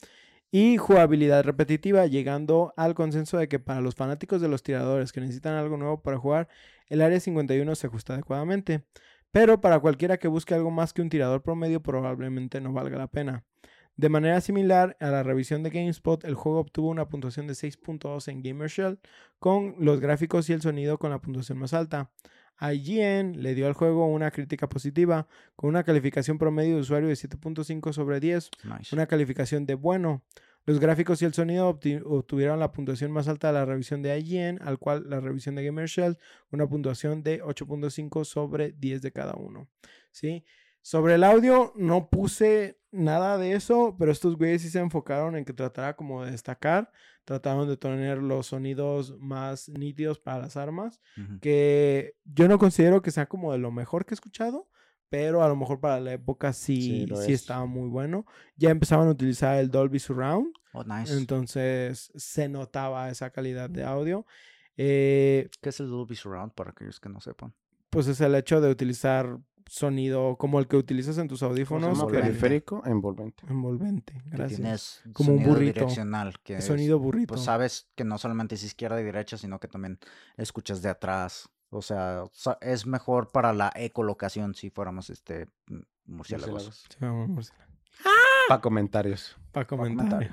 [0.50, 5.22] y jugabilidad repetitiva, llegando al consenso de que para los fanáticos de los tiradores que
[5.22, 6.48] necesitan algo nuevo para jugar,
[6.88, 8.82] el Área 51 se ajusta adecuadamente.
[9.30, 13.06] Pero para cualquiera que busque algo más que un tirador promedio, probablemente no valga la
[13.06, 13.42] pena.
[13.98, 18.28] De manera similar a la revisión de GameSpot, el juego obtuvo una puntuación de 6.2
[18.28, 19.00] en Gamershell,
[19.40, 22.12] con los gráficos y el sonido con la puntuación más alta.
[22.60, 25.26] IGN le dio al juego una crítica positiva,
[25.56, 28.94] con una calificación promedio de usuario de 7.5 sobre 10, Nice.
[28.94, 30.22] una calificación de bueno.
[30.64, 34.60] Los gráficos y el sonido obtuvieron la puntuación más alta de la revisión de IGN,
[34.62, 36.18] al cual la revisión de Gamershell,
[36.52, 39.66] una puntuación de 8.5 sobre 10 de cada uno.
[40.12, 40.44] ¿Sí?
[40.82, 45.44] Sobre el audio no puse nada de eso, pero estos güeyes sí se enfocaron en
[45.44, 46.90] que tratara como de destacar,
[47.24, 51.38] trataron de tener los sonidos más nítidos para las armas, Ujú.
[51.40, 54.70] que yo no considero que sea como de lo mejor que he escuchado,
[55.10, 57.40] pero a lo mejor para la época sí, Sí, sí es.
[57.42, 58.24] estaba muy bueno.
[58.56, 61.12] Ya empezaban a utilizar el Dolby Surround, Oh, nice.
[61.16, 64.26] entonces se notaba esa calidad de audio.
[64.76, 67.54] Eh, ¿Qué es el Dolby Surround para aquellos que no sepan?
[67.90, 71.60] pues es el hecho de utilizar sonido como el que utilizas en tus ¿Cómo se
[71.60, 72.04] audífonos.
[72.10, 73.44] Periférico envolvente.
[73.48, 74.60] Envolvente, Que gracias.
[74.60, 75.80] tienes Como un burrito.
[75.80, 76.34] direccional.
[76.42, 77.34] Que es- Sonido burrito.
[77.34, 79.98] pues sabes que no solamente es izquierda y derecha, sino que también
[80.36, 81.48] escuchas de atrás.
[81.70, 82.24] O sea,
[82.62, 85.48] es mejor para la ecolocación si fuéramos este
[86.06, 86.52] murciélagos.
[86.64, 86.86] Murciélagos.
[86.88, 87.70] Sí, vamos, murciélago.
[88.48, 89.36] Pa' comentarios.
[89.52, 90.28] Para comentario.
[90.30, 90.32] comentario.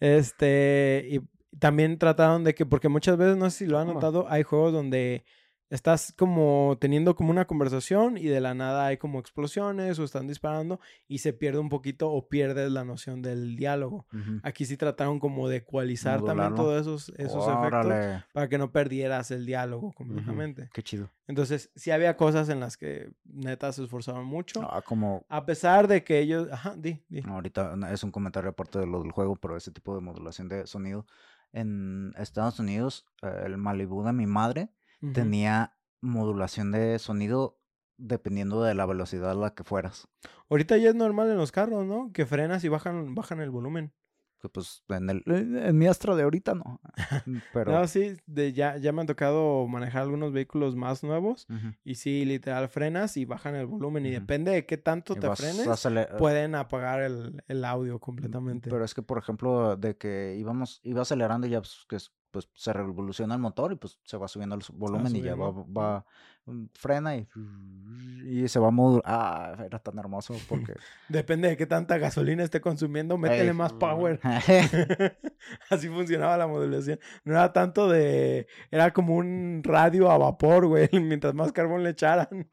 [0.00, 1.20] Este, y
[1.58, 4.72] también trataron de que, porque muchas veces, no sé si lo han notado, hay juegos
[4.72, 5.24] donde
[5.68, 10.26] estás como teniendo como una conversación y de la nada hay como explosiones o están
[10.26, 14.06] disparando y se pierde un poquito o pierdes la noción del diálogo.
[14.42, 19.30] Aquí sí trataron como de ecualizar también todos esos, esos efectos para que no perdieras
[19.30, 20.70] el diálogo completamente.
[20.72, 21.10] Qué chido.
[21.28, 24.62] Entonces, sí había cosas en las que neta se esforzaban mucho.
[24.62, 26.48] Ah, como A pesar de que ellos...
[26.52, 27.22] Ajá, di, di.
[27.26, 30.66] ahorita es un comentario aparte de lo del juego, pero ese tipo de modulación de
[30.68, 31.04] sonido.
[31.52, 34.68] En Estados Unidos, eh, el Malibu de mi madre
[35.12, 37.58] Tenía modulación de sonido
[37.98, 40.06] dependiendo de la velocidad a la que fueras.
[40.50, 42.12] Ahorita ya es normal en los carros, ¿no?
[42.12, 43.92] Que frenas y bajan, bajan el volumen.
[44.38, 46.78] Que pues en, el, en mi Astra de ahorita no.
[47.54, 51.46] Pero No, sí, de, ya, ya me han tocado manejar algunos vehículos más nuevos
[51.84, 55.34] y sí, literal, frenas y bajan el volumen y depende de qué tanto Y te
[55.34, 58.68] frenes, acele- pueden apagar el, el audio completamente.
[58.68, 62.12] Pero es que, por ejemplo, de que íbamos, iba acelerando y ya pues, que es-
[62.36, 65.50] pues se revoluciona el motor y pues se va subiendo el volumen y ya va,
[65.50, 66.04] va-
[66.44, 67.26] mm, frena y,
[68.26, 69.02] y se va a modular.
[69.06, 70.74] Ah, era tan hermoso porque...
[71.08, 73.52] Depende de qué tanta gasolina esté consumiendo, métele Ey.
[73.54, 74.20] más power.
[75.70, 76.98] Así funcionaba la modulación.
[77.24, 78.46] No era tanto de.
[78.70, 80.88] Era como un radio a vapor, güey.
[80.92, 82.48] Mientras más carbón le echaran.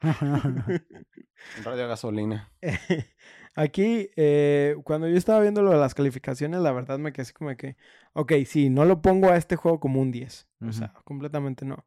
[1.64, 2.50] Radio gasolina.
[3.54, 7.32] Aquí, eh, cuando yo estaba viendo lo de las calificaciones, la verdad me quedé así
[7.32, 7.76] como que.
[8.12, 10.48] Ok, sí, no lo pongo a este juego como un 10.
[10.66, 11.84] O sea, completamente no.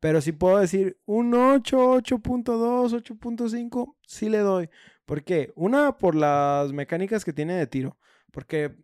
[0.00, 4.70] Pero sí puedo decir un 8, 8.2, 8.5, sí le doy.
[5.06, 5.52] ¿Por qué?
[5.56, 7.96] Una, por las mecánicas que tiene de tiro.
[8.30, 8.76] Porque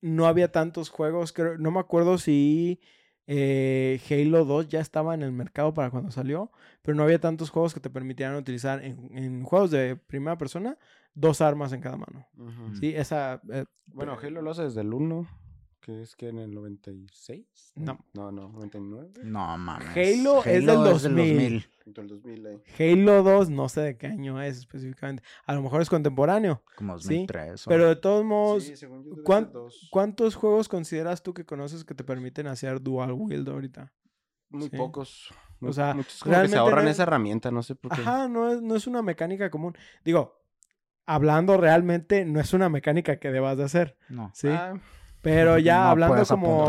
[0.00, 1.32] no había tantos juegos.
[1.32, 2.80] creo- no me acuerdo si
[3.26, 6.50] eh, Halo 2 ya estaba en el mercado para cuando salió.
[6.82, 10.76] Pero no había tantos juegos que te permitieran utilizar en, en juegos de primera persona
[11.14, 12.26] dos armas en cada mano.
[12.80, 13.40] Sí, esa.
[13.50, 15.26] eh, Bueno, Halo lo hace desde el 1,
[15.84, 17.72] que es que en el 96.
[17.76, 17.98] No.
[18.14, 19.10] No, no, 99.
[19.22, 19.88] No mames.
[19.90, 21.66] Halo es del 2000.
[21.84, 22.62] Junto al 2000 ahí.
[22.78, 25.22] Halo 2, no sé de qué año es específicamente.
[25.44, 26.62] A lo mejor es contemporáneo.
[26.76, 27.66] Como Sí, 2003.
[27.66, 29.88] o- Pero de todos modos, Sí, según yo debe ¿cuán- ser dos.
[29.90, 33.92] ¿cuántos juegos consideras tú que conoces que te permiten hacer dual wield ahorita?
[34.48, 34.76] Muy sí.
[34.78, 35.30] pocos.
[35.60, 37.94] O sea, muchos como que realmente se ahorran no es- esa herramienta, no sé por
[37.94, 38.00] qué.
[38.00, 39.76] Ajá, no es, no es una mecánica común.
[40.04, 40.40] Digo,
[41.06, 43.98] hablando realmente, no es una mecánica que debas de hacer.
[44.08, 44.30] No.
[44.34, 44.48] Sí.
[44.48, 44.74] Ah,
[45.24, 46.64] Pero ya No hablando como.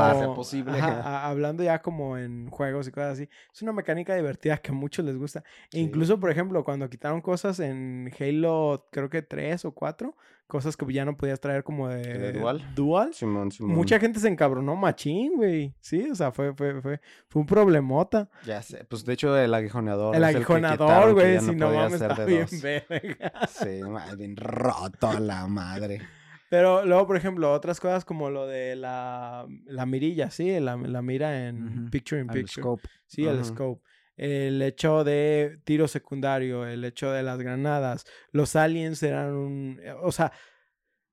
[0.80, 3.30] Ajá, a- hablando ya como en juegos y cosas así.
[3.54, 5.44] Es una mecánica divertida que a muchos les gusta.
[5.72, 10.16] E incluso, por ejemplo, cuando quitaron cosas en Halo, creo que 3 o 4,
[10.48, 12.02] cosas que ya no podías traer como de.
[12.18, 12.64] ¿De dual?
[12.76, 13.14] Dual.
[13.14, 13.76] Simón, Simón.
[13.76, 15.76] Mucha gente se encabronó machín, güey.
[15.82, 18.30] Sí, o sea, fue, fue, fue, fue un problemota.
[18.46, 18.86] Ya sé.
[18.86, 20.16] Pues de hecho, el aguijoneador.
[20.16, 23.32] El aguijonador, güey, si no mames, está bien verga.
[23.50, 23.82] Sí,
[24.18, 26.02] bien roto la madre.
[26.50, 31.02] Pero luego, por ejemplo, otras cosas como lo de la, la mirilla, sí, la, la
[31.02, 32.62] mira en picture in picture.
[32.62, 32.88] scope.
[33.08, 33.82] Sí, el scope.
[34.16, 38.06] El hecho de tiro secundario, el hecho de las granadas.
[38.32, 39.82] Los aliens eran un...
[40.04, 40.32] O sea,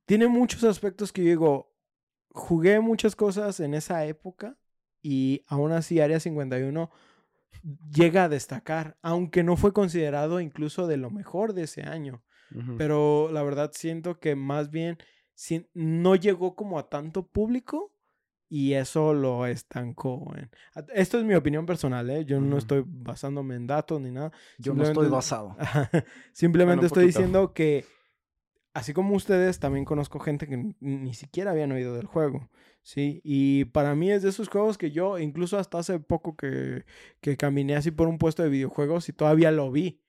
[0.07, 1.73] tiene muchos aspectos que yo digo,
[2.31, 4.57] jugué muchas cosas en esa época
[5.01, 6.91] y aún así Área 51
[7.91, 12.23] llega a destacar, aunque no fue considerado incluso de lo mejor de ese año.
[12.55, 12.77] Ujú.
[12.77, 14.99] Pero la verdad siento que más bien
[15.35, 17.93] si- no llegó como a tanto público
[18.49, 20.33] y eso lo estancó.
[20.37, 20.51] en-
[20.95, 22.25] Esto es mi opinión personal, ¿eh?
[22.25, 24.31] Yo no estoy basándome en datos ni nada.
[24.59, 25.57] Yo no estoy basado.
[26.33, 27.85] Simplemente Bueno, estoy diciendo que,
[28.75, 32.51] así como ustedes, también conozco gente que ni siquiera habían oído del juego.
[32.83, 36.85] Sí, y para mí es de esos juegos que yo, incluso hasta hace poco que,
[37.21, 40.01] que caminé así por un puesto de videojuegos y todavía lo vi.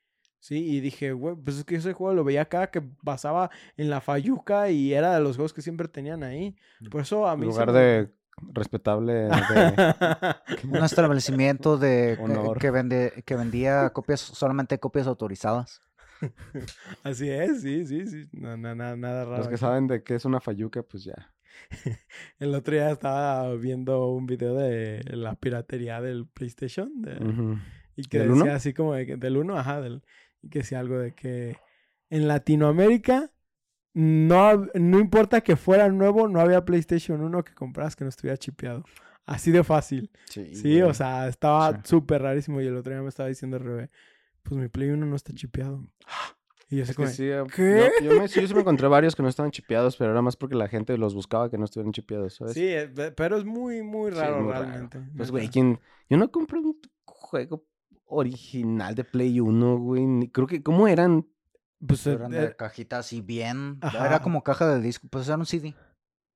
[0.43, 3.89] Sí, y dije, güey, pues es que ese juego lo veía acá que basaba en
[3.89, 6.53] la Fayuca y era de los juegos que siempre tenían ahí.
[6.91, 7.45] Por eso a En mí.
[7.45, 8.11] lugar de
[8.51, 9.29] respetable de...
[10.69, 12.59] Un establecimiento de que- Honor.
[12.59, 15.81] que, vende, que vendía copias, solamente copias autorizadas.
[17.03, 18.27] Así es, sí, sí, sí.
[18.33, 19.37] No, no, nada, nada raro.
[19.37, 19.61] Los que aquí.
[19.61, 21.31] saben de qué es una fayuca, pues ya.
[22.39, 26.91] El otro día estaba viendo un video de la piratería del PlayStation.
[27.01, 27.57] de-.
[27.95, 28.53] Y que ¿Del decía uno?
[28.53, 30.01] así como de que- del 1, ajá, del,
[30.43, 31.57] y que decía algo de que
[32.11, 33.31] en Latinoamérica
[33.93, 38.37] no, no importa que fuera nuevo, no había PlayStation 1 que compras que no estuviera
[38.37, 38.83] chipeado.
[39.25, 40.11] Así de fácil.
[40.27, 41.79] Sí, o sea, estaba Sí.
[41.85, 42.59] súper rarísimo.
[42.61, 43.89] Y el otro día me estaba diciendo el revés,
[44.43, 45.87] pues mi Play 1 no está chipeado.
[46.69, 47.91] Y yo como, que sí, ¿qué?
[48.01, 50.21] Yo, yo me, sí, yo sí me encontré varios que no estaban chipeados, pero era
[50.21, 52.53] más porque la gente los buscaba que no estuvieran chipeados, ¿sabes?
[52.55, 54.99] sí, eh, pe- pero es muy, muy Sí, raro realmente.
[55.15, 55.79] Pues, güey, ¿quién?
[56.09, 56.75] Yo no compré un
[57.05, 57.63] juego
[58.13, 60.29] original de Play 1, güey.
[60.31, 61.27] Creo que, ¿cómo eran?
[61.85, 63.77] Pues, eh, Eran eh, de cajita así bien.
[63.81, 64.05] Ajá.
[64.07, 65.07] Era como caja de disco.
[65.09, 65.75] Pues era un CD.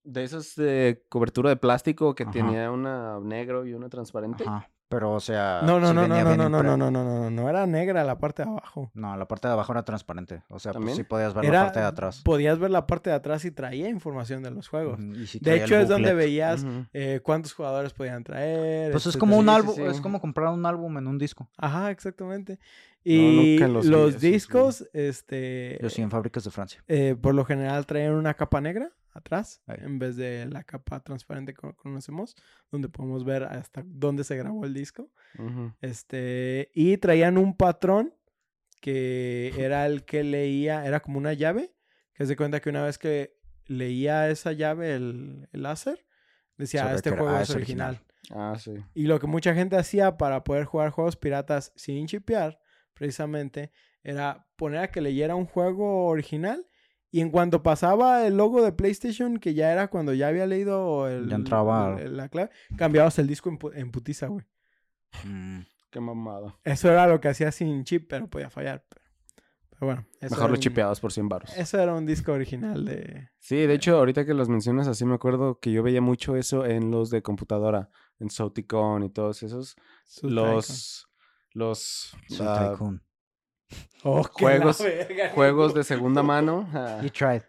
[0.04, 2.32] De esas de cobertura de plástico que Ajá.
[2.32, 4.44] tenía una negro y una transparente.
[4.46, 4.70] Ajá.
[4.90, 5.62] Pero, o sea.
[5.66, 8.04] no, no, sí no, no, no, no, no, no, no, no, no, no, era negra
[8.06, 8.90] la parte de abajo.
[8.94, 10.44] No, la parte de abajo era transparente.
[10.48, 10.96] O sea, pues ¿También?
[10.98, 12.22] sí podías ver la parte de atrás.
[12.24, 15.00] podías ver la parte de atrás y traía información de los juegos.
[15.00, 18.92] Y De hecho, es donde veías eh, cuántos jugadores podían traer.
[18.94, 19.82] Pues es como un Sí, sí, álbum, sí.
[19.84, 21.50] es como comprar un álbum en un disco.
[21.58, 22.58] Ajá, exactamente.
[23.04, 26.84] Y los vi discos, este, Yo sí en fábricas de Francia.
[26.88, 29.78] eh, por lo general traen una capa negra atrás, Ahí.
[29.82, 32.36] en vez de la capa transparente que conocemos,
[32.72, 35.12] donde podemos ver hasta dónde se grabó el disco.
[35.82, 38.14] Este, y traían un patrón
[38.82, 41.74] que era el que leía, era como una llave,
[42.14, 46.06] que se cuenta que una vez que leía esa llave, el, el láser,
[46.58, 47.96] decía, este juego ah, es es original.
[47.96, 48.52] original.
[48.54, 48.74] Ah, sí.
[48.94, 52.60] Y lo que mucha gente hacía para poder jugar juegos piratas sin chipear,
[52.94, 53.72] precisamente,
[54.04, 56.66] era poner a que leyera un juego original
[57.10, 61.08] Y en cuanto pasaba el logo de PlayStation, que ya era cuando ya había leído
[61.08, 64.46] el, Ya entraba- el- la clave, cambiabas el disco en, pu- en putiza, güey.
[65.24, 65.60] Mm.
[65.90, 66.58] Qué mamada.
[66.66, 68.86] Eso era lo que hacía sin chip, pero podía fallar.
[68.90, 69.02] Pero,
[69.70, 70.06] pero bueno.
[70.20, 71.58] eso Mejor era lo un- chipeados por 100 baros.
[71.58, 73.30] Eso era un disco original de...
[73.40, 76.66] Sí, de hecho, ahorita que los mencionas así, me acuerdo que yo veía mucho eso
[76.66, 77.90] en los de computadora,
[78.20, 79.78] en Sauticon y todos esos.
[80.06, 81.08] Su los
[81.54, 82.14] los.
[84.04, 86.68] Oh, juegos- verga, juegos de segunda mano.
[86.74, 87.44] ah, You tried.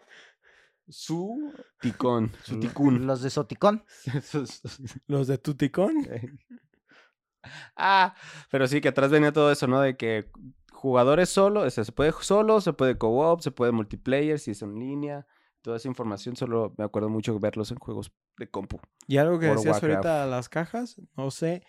[0.87, 3.05] su ticón, su ticún.
[3.07, 3.83] Los de Soticón.
[5.07, 6.07] Los de Tuticón.
[7.75, 8.15] ah,
[8.51, 9.81] pero sí que atrás venía todo eso, ¿no?
[9.81, 10.29] De que
[10.71, 14.61] jugadores solo, o sea, se puede solo, se puede co-op, se puede multiplayer, si es
[14.61, 15.25] en línea.
[15.61, 18.79] Toda esa información solo me acuerdo mucho verlos en juegos de compu.
[19.07, 20.05] Y algo que World decías Warcraft.
[20.05, 21.63] ahorita, las cajas, no sé,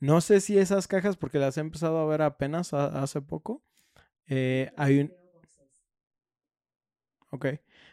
[0.00, 3.62] no sé si esas cajas, porque las he empezado a ver apenas a- hace poco,
[4.28, 5.12] eh, hay un...
[7.30, 7.46] Ok.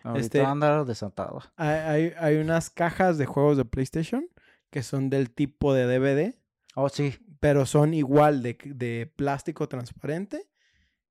[0.04, 1.42] Ahorita Este- andar desatado.
[1.56, 4.28] Hay, hay, hay unas cajas de juegos de PlayStation
[4.70, 6.34] que son del tipo de DVD,
[6.76, 7.16] Oh, sí.
[7.40, 10.48] pero son igual de, de plástico transparente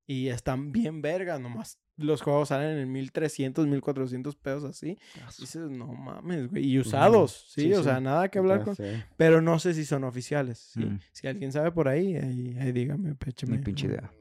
[0.07, 4.97] y están bien vergas, nomás los juegos salen en 1300, 1400 pesos así.
[5.37, 6.65] Y dices, no mames, güey.
[6.65, 7.61] Y usados, ¿sí?
[7.63, 7.83] Sí, o sí.
[7.83, 8.75] sea, nada que hablar con...
[9.17, 10.71] Pero no sé si son oficiales.
[10.75, 10.95] Mm.
[11.11, 13.59] Si alguien sabe por ahí, ahí, ahí dígame, pécheme.
[13.59, 14.11] pinche idea.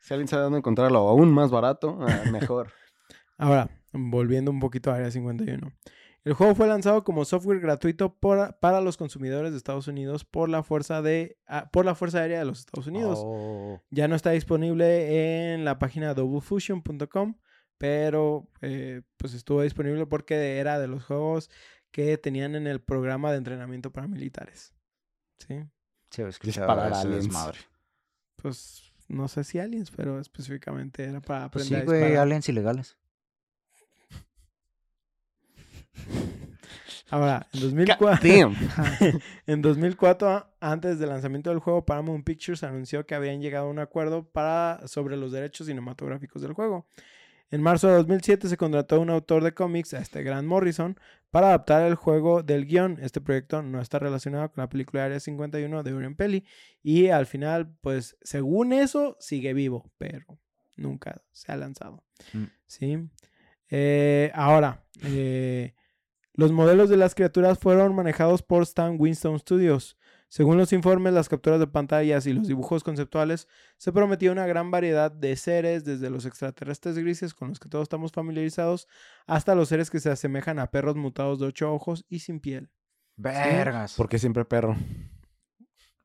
[0.00, 2.72] Si alguien sabe dónde encontrarlo aún más barato, ah, mejor.
[3.38, 5.72] Ahora, volviendo un poquito a Área 51.
[6.22, 10.50] El juego fue lanzado como software gratuito por- para los consumidores de Estados Unidos por
[10.50, 13.20] la Fuerza de ah, por la Fuerza Aérea de los Estados Unidos.
[13.24, 13.80] Oh.
[13.90, 17.36] Ya no está disponible en la página doublefusion.com,
[17.78, 21.50] pero eh, pues estuvo disponible porque era de los juegos
[21.90, 24.74] que tenían en el programa de entrenamiento para militares.
[25.38, 25.60] ¿Sí?
[26.10, 27.04] Sí, ese aliens.
[27.24, 27.58] desmadre.
[28.36, 32.48] Pues no sé si aliens, pero específicamente era para Pues aprender sí, a güey, aliens
[32.48, 32.96] ilegales.
[37.10, 38.56] Ahora, en 2004, Damn.
[39.46, 43.80] en 2004, antes del lanzamiento del juego, Paramount Pictures anunció que habrían llegado a un
[43.80, 46.86] acuerdo para, sobre los derechos cinematográficos del juego.
[47.50, 50.98] En marzo de 2007 se contrató a un autor de cómics, a este Grant Morrison,
[51.30, 52.98] para adaptar el juego del guion.
[53.02, 56.44] Este proyecto no está relacionado con la película Área 51 de Urian Pelly.
[56.82, 60.24] Y al final, pues, según eso, sigue vivo, pero
[60.76, 62.04] nunca se ha lanzado.
[62.32, 62.44] Mm.
[62.66, 62.98] ¿Sí?
[63.68, 65.74] Eh, ahora, eh,
[66.34, 69.96] los modelos de las criaturas fueron manejados por Stan Winston Studios.
[70.30, 74.70] Según los informes, las capturas de pantallas y los dibujos conceptuales, se prometía una gran
[74.70, 78.86] variedad de seres, desde los extraterrestres grises con los que todos estamos familiarizados,
[79.26, 82.70] hasta los seres que se asemejan a perros mutados de ocho ojos y sin piel.
[83.16, 83.94] Vergas.
[83.96, 84.76] Porque siempre perro.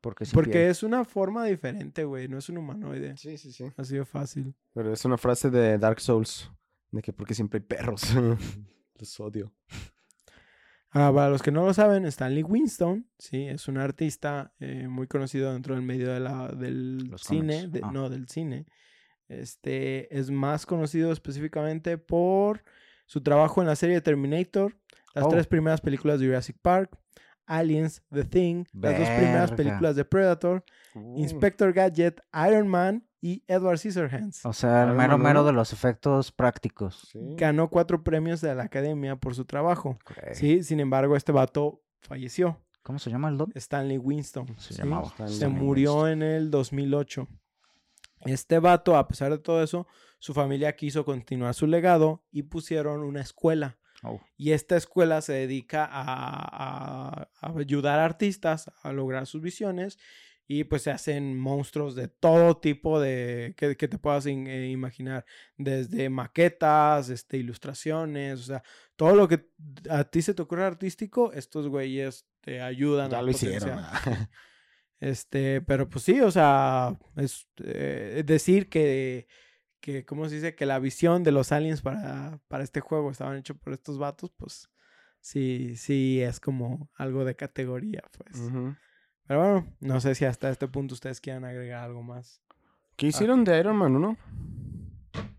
[0.00, 0.70] Porque, sin Porque piel.
[0.70, 3.16] es una forma diferente, güey, no es un humanoide.
[3.16, 3.70] Sí, sí, sí.
[3.76, 4.56] Así de fácil.
[4.74, 6.50] Pero es una frase de Dark Souls.
[6.90, 8.02] De que porque siempre hay perros.
[8.98, 9.52] Los odio.
[10.90, 15.06] Ahora, para los que no lo saben, Stanley Winston, sí, es un artista eh, muy
[15.06, 17.90] conocido dentro del medio de la, del Los cine, de- Ah.
[17.92, 18.66] no, del cine.
[19.28, 22.62] Este es más conocido específicamente por
[23.06, 24.76] su trabajo en la serie Terminator,
[25.14, 25.28] las Oh.
[25.28, 26.96] tres primeras películas de Jurassic Park,
[27.46, 30.64] Aliens, The Thing, las dos primeras películas de Predator,
[30.94, 31.18] Uh.
[31.18, 34.44] Inspector Gadget, Iron Man y Edward Scissorhands.
[34.44, 37.08] O sea, el mero mero de los efectos prácticos.
[37.12, 37.18] Sí.
[37.36, 39.98] Ganó cuatro premios de la Academia por su trabajo.
[40.32, 42.60] Sí, sin embargo, este vato falleció.
[42.82, 43.50] ¿Cómo se llama el don?
[43.54, 44.46] Stanley Winston.
[44.58, 44.82] Se ¿sí?
[44.82, 45.08] llamaba.
[45.08, 45.64] Stanley Se Winston.
[45.66, 47.26] murió en el 2008.
[48.26, 49.86] Este vato, a pesar de todo eso,
[50.18, 53.76] su familia quiso continuar su legado y pusieron una escuela.
[54.02, 54.20] Oh.
[54.36, 59.98] Y esta escuela se dedica a, a- a ayudar a artistas a lograr sus visiones.
[60.48, 64.68] Y pues se hacen monstruos de todo tipo de que, que te puedas in- eh,
[64.70, 65.24] imaginar.
[65.56, 68.62] Desde maquetas, este, ilustraciones, o sea,
[68.94, 69.48] todo lo que
[69.90, 73.80] a ti se te ocurre artístico, estos güeyes te ayudan Ya a lo hicieron.
[74.98, 79.26] Este, pero pues sí, o sea, es eh, decir que,
[79.80, 80.54] que, ¿cómo se dice?
[80.54, 84.32] Que la visión de los aliens para, para este juego estaban hechos por estos vatos,
[84.38, 84.70] pues
[85.20, 88.40] sí, sí es como algo de categoría, pues.
[89.26, 92.40] Pero bueno, no sé si hasta este punto ustedes quieran agregar algo más.
[92.96, 94.16] ¿Qué hicieron de Iron Man 1?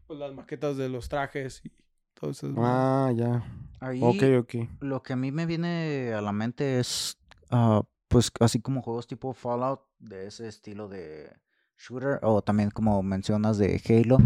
[0.06, 1.72] Pues las maquetas de los trajes y
[2.14, 2.54] todo eso.
[2.58, 3.44] Ah, ya.
[3.80, 4.70] Ahí Ok, ok.
[4.82, 7.18] lo que a mí me viene a la mente es,
[7.50, 11.30] ah, pues, así como juegos tipo Fallout, de ese estilo de
[11.78, 14.18] shooter, o también como mencionas de Halo.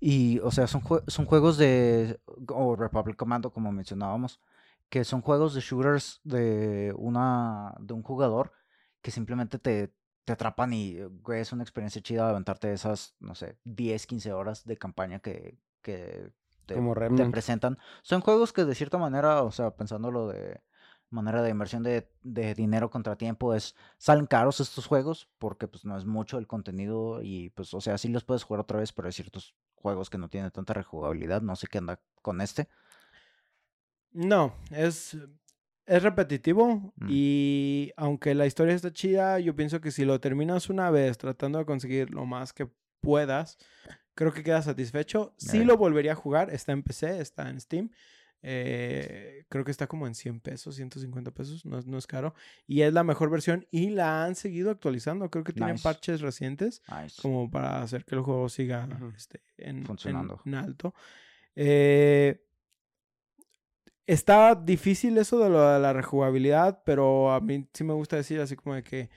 [0.00, 4.40] Y, o sea, son, jue- son juegos de, o Republic Commando, como mencionábamos,
[4.88, 8.52] que son juegos de shooters de una, de un jugador
[9.08, 9.94] que simplemente te,
[10.24, 14.32] te atrapan y, eh, güey, es una experiencia chida aventarte esas, no sé, 10, 15
[14.34, 16.30] horas de campaña que, que
[16.66, 17.32] te, Como te Remnant.
[17.32, 17.78] presentan.
[18.02, 20.60] Son juegos que de cierta manera, o sea, pensándolo de
[21.10, 25.86] manera de inversión de, de dinero contra tiempo, es salen caros estos juegos porque pues
[25.86, 28.92] no es mucho el contenido y pues, o sea, sí los puedes jugar otra vez,
[28.92, 31.40] pero hay ciertos juegos que no tienen tanta rejugabilidad.
[31.40, 32.68] No sé qué anda con este.
[34.12, 35.16] No, es,
[35.88, 37.06] es repetitivo Mm.
[37.08, 41.58] y aunque la historia está chida, yo pienso que si lo terminas una vez tratando
[41.58, 42.68] de conseguir lo más que
[43.00, 43.58] puedas,
[44.14, 45.34] creo que quedas satisfecho.
[45.38, 47.90] Sí lo volvería a jugar, está en PC, está en Steam.
[48.40, 52.36] eh, creo que está como en 100 pesos, 150 pesos, no, es- no es caro.
[52.68, 55.28] Y es la mejor versión y la han seguido actualizando.
[55.28, 57.20] Creo que tienen parches recientes Nice.
[57.20, 60.40] como para hacer que el juego siga este, en, en- Funcionando.
[60.46, 60.94] en alto.
[61.56, 62.40] Eh,
[64.08, 68.40] está difícil eso de, lo de la rejugabilidad, pero a mí sí me gusta decir
[68.40, 69.10] así como de que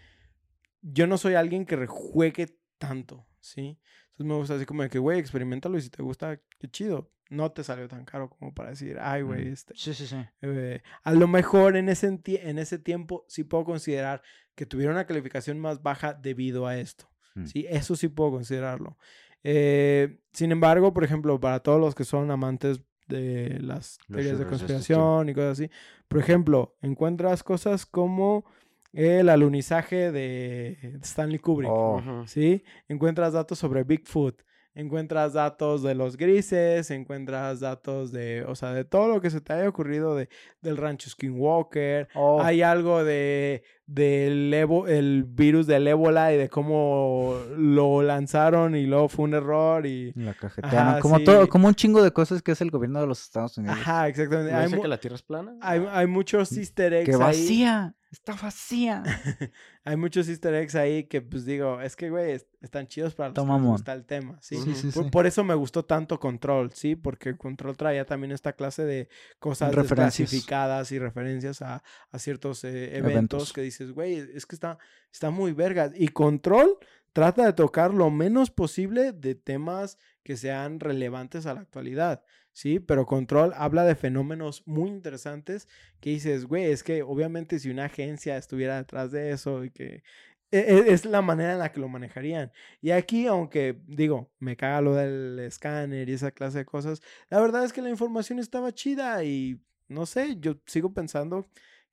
[0.82, 3.80] yo no soy alguien que rejuegue tanto, ¿sí?
[4.12, 7.12] Entonces me gusta así como de que, güey, experimentalo y si te gusta, qué chido.
[7.30, 9.54] No te salió tan caro como para decir, ay, güey, Mm.
[9.54, 10.18] este, Sí, sí, sí.
[10.42, 14.22] eh, a lo mejor en ese, en ese tiempo sí puedo considerar
[14.54, 17.10] que tuviera una calificación más baja debido a esto.
[17.36, 17.46] Mm.
[17.46, 18.98] Sí, eso sí puedo considerarlo.
[19.44, 22.82] Eh, sin embargo, por ejemplo, para todos los que son amantes
[23.12, 25.70] de las Los teorías de conspiración y cosas así,
[26.08, 28.46] por ejemplo, encuentras cosas como
[28.94, 31.72] el alunizaje de Stanley Kubrick.
[31.72, 32.24] Oh.
[32.26, 32.64] ¿sí?
[32.88, 34.42] Encuentras datos sobre Bigfoot,
[34.74, 39.42] encuentras datos de los grises, encuentras datos de, o sea, de todo lo que se
[39.42, 40.30] te haya ocurrido de,
[40.62, 42.08] del rancho Skinwalker.
[42.16, 44.54] oh, Hay algo de del
[44.88, 50.14] el virus del ébola y de cómo lo lanzaron y luego fue un error y
[50.14, 50.80] la cajetearon.
[50.80, 51.26] Ajá, como, sí.
[51.26, 53.78] todo, como un chingo de cosas que es el gobierno de los Estados Unidos.
[53.82, 54.54] ajá, exactamente.
[54.54, 55.56] ¿No Hay, que la Tierra es plana?
[55.62, 57.92] hay, hay muchos easter eggs Que ahí.
[58.12, 59.04] Está vacía.
[59.86, 63.30] hay muchos easter eggs ahí que pues digo, es que güey, es- están chidos para
[63.30, 64.58] los Está que les gusta el tema, ¿sí?
[64.58, 65.10] Sí, sí, Por, sí.
[65.10, 66.96] por eso me gustó tanto Control, ¿sí?
[66.98, 69.08] Porque Control traía también esta clase de
[69.40, 70.30] cosas Referencias.
[70.30, 73.54] desclasificadas y referencias a, a ciertos eh, eventos, Eventos.
[73.54, 74.78] que dices, güey, es que está,
[75.12, 75.94] está muy vergas.
[75.96, 76.78] Y Control
[77.14, 82.80] trata de tocar lo menos posible de temas que sean relevantes a la actualidad, ¿sí?
[82.80, 85.68] Pero Control habla de fenómenos muy interesantes
[86.00, 90.04] que dices, güey, es que obviamente si una agencia estuviera detrás de eso y que
[90.52, 92.52] e- e- es la manera en la que lo manejarían.
[92.82, 97.40] Y aquí, aunque digo, me caga lo del escáner y esa clase de cosas, la
[97.40, 101.48] verdad es que la información estaba chida y no sé, yo sigo pensando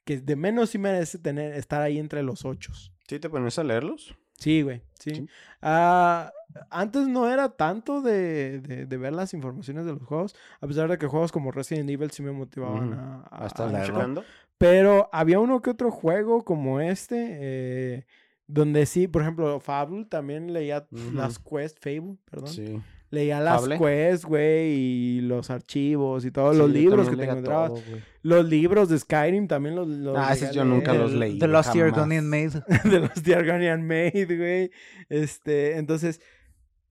[0.05, 2.93] que de menos sí merece tener, estar ahí entre los ochos.
[3.09, 4.17] ¿Sí te pones a leerlos?
[4.39, 5.15] Sí, güey, sí.
[5.15, 5.29] Sí.
[5.63, 6.33] Ah,
[6.71, 10.89] antes no era tanto de, de- de ver las informaciones de los juegos, a pesar
[10.89, 13.95] de que juegos como Resident Evil sí me motivaban a, a- ¿A estar a leerlo.
[13.97, 14.25] checando?
[14.57, 18.07] pero había uno que otro juego como este, eh,
[18.49, 22.49] donde sí, por ejemplo, Fable también leía las quests, Fable, perdón.
[22.49, 22.81] Sí.
[23.11, 23.79] Leía las Fable.
[23.79, 27.71] quests, güey, y los archivos y todos Sí, los libros que te encontrabas.
[27.73, 27.83] todo.
[28.23, 31.39] Los libros de Skyrim también los, los Ah, esos yo nunca los leí.
[31.39, 31.75] The Lost.
[31.75, 32.53] Argonian Maid.
[33.25, 34.71] The Argonian Maid, güey.
[35.09, 36.21] Este, entonces,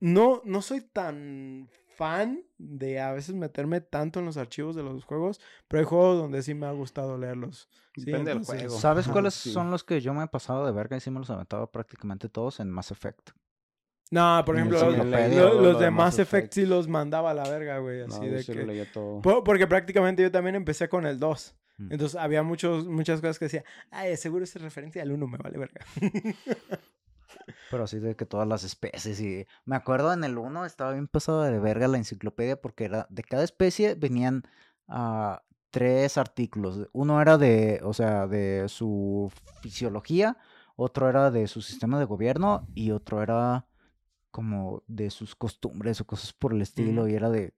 [0.00, 5.04] no, no soy tan fan de a veces meterme tanto en los archivos de los
[5.04, 7.68] juegos, pero hay juegos donde sí me ha gustado leerlos.
[7.96, 8.70] Sí, Depende del juego.
[8.78, 9.50] ¿Sabes Ajá, cuáles sí.
[9.52, 12.28] son los que yo me he pasado de verga y sí me los aventaba prácticamente
[12.28, 13.30] todos en Mass Effect?
[14.10, 17.48] No, por ejemplo, los, los- los lo de Mass Effect sí los mandaba a la
[17.48, 18.02] verga, güey.
[18.02, 18.64] Así No, de sí que...
[18.64, 19.20] leía todo.
[19.20, 21.54] Porque prácticamente yo también empecé con el 2.
[21.78, 21.92] Mm.
[21.92, 25.58] Entonces había muchos, muchas cosas que decía, ay, seguro es referencia al 1, me vale
[25.58, 25.80] verga.
[27.70, 29.46] Pero así de que todas las especies y...
[29.64, 33.22] Me acuerdo en el 1 estaba bien pasado de verga la enciclopedia porque era de
[33.22, 34.42] cada especie venían
[34.88, 36.88] ah, tres artículos.
[36.92, 39.30] Uno era de, o sea, de su
[39.60, 40.38] fisiología,
[40.76, 43.66] otro era de su sistema de gobierno y otro era
[44.38, 47.10] como de sus costumbres o cosas por el estilo Ujú.
[47.10, 47.54] y era de...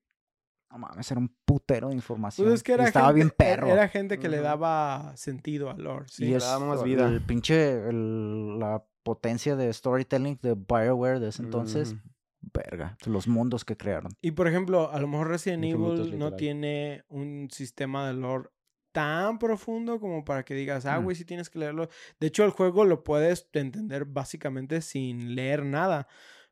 [0.71, 2.47] No mames, era un putero de información.
[2.47, 3.67] Pues es que era estaba gente, bien e- perro.
[3.67, 4.45] Era gente que le Ujú.
[4.45, 6.25] daba sentido al lore, sí.
[6.25, 7.07] y le es daba más vida.
[7.07, 12.01] el pinche, el- la potencia de storytelling de Bioware de ese entonces, Ujú.
[12.55, 14.11] verga, los mundos que crearon.
[14.23, 18.49] Y por ejemplo, a lo mejor Resident Infinitos, Evil no tiene un sistema de lore
[18.93, 21.05] tan profundo como para que digas, ah, Mm.
[21.05, 21.89] güey, sí tienes que leerlo.
[22.19, 26.09] De hecho, el juego lo puedes entender básicamente sin leer nada.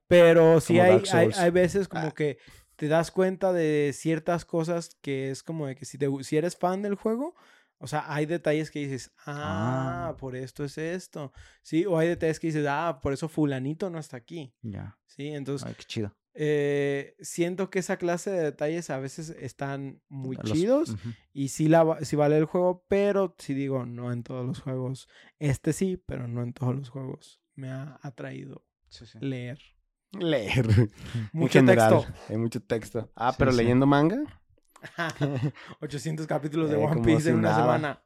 [0.09, 2.15] Pero sí hay, hay, hay veces como Ah.
[2.15, 2.39] que
[2.77, 6.57] te das cuenta de ciertas cosas que es como de que si, te, si eres
[6.57, 7.35] fan del juego,
[7.79, 10.17] o sea, hay detalles que dices, ah, Ah.
[10.17, 11.33] por esto es esto.
[11.63, 14.53] Sí, o hay detalles que dices, ah, por eso fulanito no está aquí.
[14.63, 16.17] Ya, Sí, entonces ay, qué chido.
[16.35, 20.97] eh, siento que esa clase de detalles a veces están muy Los- chidos
[21.33, 25.09] y sí, la, sí vale el juego, pero sí digo, no en todos los juegos.
[25.41, 27.41] Este sí, pero no en todos los juegos.
[27.57, 28.65] Me ha atraído
[29.21, 29.59] leer.
[30.13, 30.67] Leer.
[31.15, 32.15] En Mucho general, texto.
[32.29, 33.11] Hay mucho texto.
[33.15, 33.59] Ah, Sí, pero sí.
[33.59, 34.19] leyendo manga.
[35.81, 38.03] 800 capítulos de Eh, One Piece si en una semana.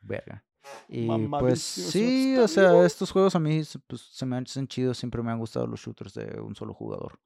[0.00, 0.44] Verga.
[0.88, 4.98] Y pues sí, o sea, estos juegos a mí se- pues, se me hacen chidos.
[4.98, 7.18] Siempre me han gustado los shooters de un solo jugador.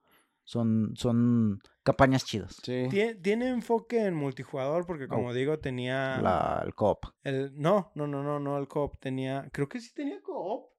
[0.45, 2.57] Son, son campañas chidas.
[2.63, 2.73] Sí.
[2.91, 5.33] Tie- Tiene enfoque en multijugador porque, como Oh.
[5.33, 6.21] digo, tenía...
[6.21, 7.05] La, el co-op.
[7.23, 9.49] El, no, no, no, no, no, el co-op tenía...
[9.53, 10.72] Creo que sí tenía co-op.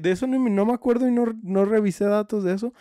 [0.00, 2.72] De eso no, me- no me acuerdo y no, no revisé datos de eso.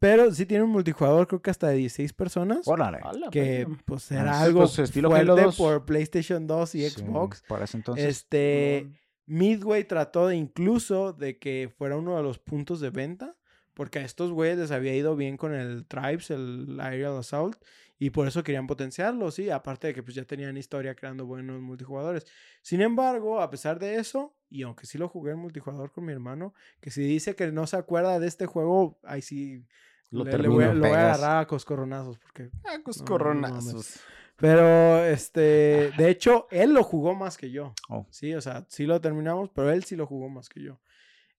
[0.00, 2.68] Pero sí tiene un multijugador, creo que hasta de 16 personas.
[2.68, 3.00] Órale.
[3.32, 5.56] Que pues era sí, algo pues, estilo fuerte Halo 2.
[5.56, 7.42] por PlayStation 2 y Sí, Xbox.
[7.48, 8.04] para ese entonces.
[8.06, 8.88] Este,
[9.26, 13.34] Midway trató de incluso de que fuera uno de los puntos de venta,
[13.78, 17.62] porque a estos güeyes les había ido bien con el Tribes, el Aerial Assault,
[17.96, 21.60] y por eso querían potenciarlo, sí, aparte de que pues ya tenían historia creando buenos
[21.60, 22.26] multijugadores.
[22.60, 26.12] Sin embargo, a pesar de eso, y aunque sí lo jugué en multijugador con mi
[26.12, 29.64] hermano, que si dice que no se acuerda de este juego, ahí sí
[30.10, 33.02] Lo le, le voy, a- lo voy a agarrar a coscorronazos, porque Ah, pues No,
[33.04, 34.00] no corronazos.
[34.36, 37.74] pero, este, de hecho, él lo jugó más que yo.
[37.88, 38.06] Oh.
[38.10, 40.78] Sí, o sea, sí lo terminamos, pero él sí lo jugó más que yo.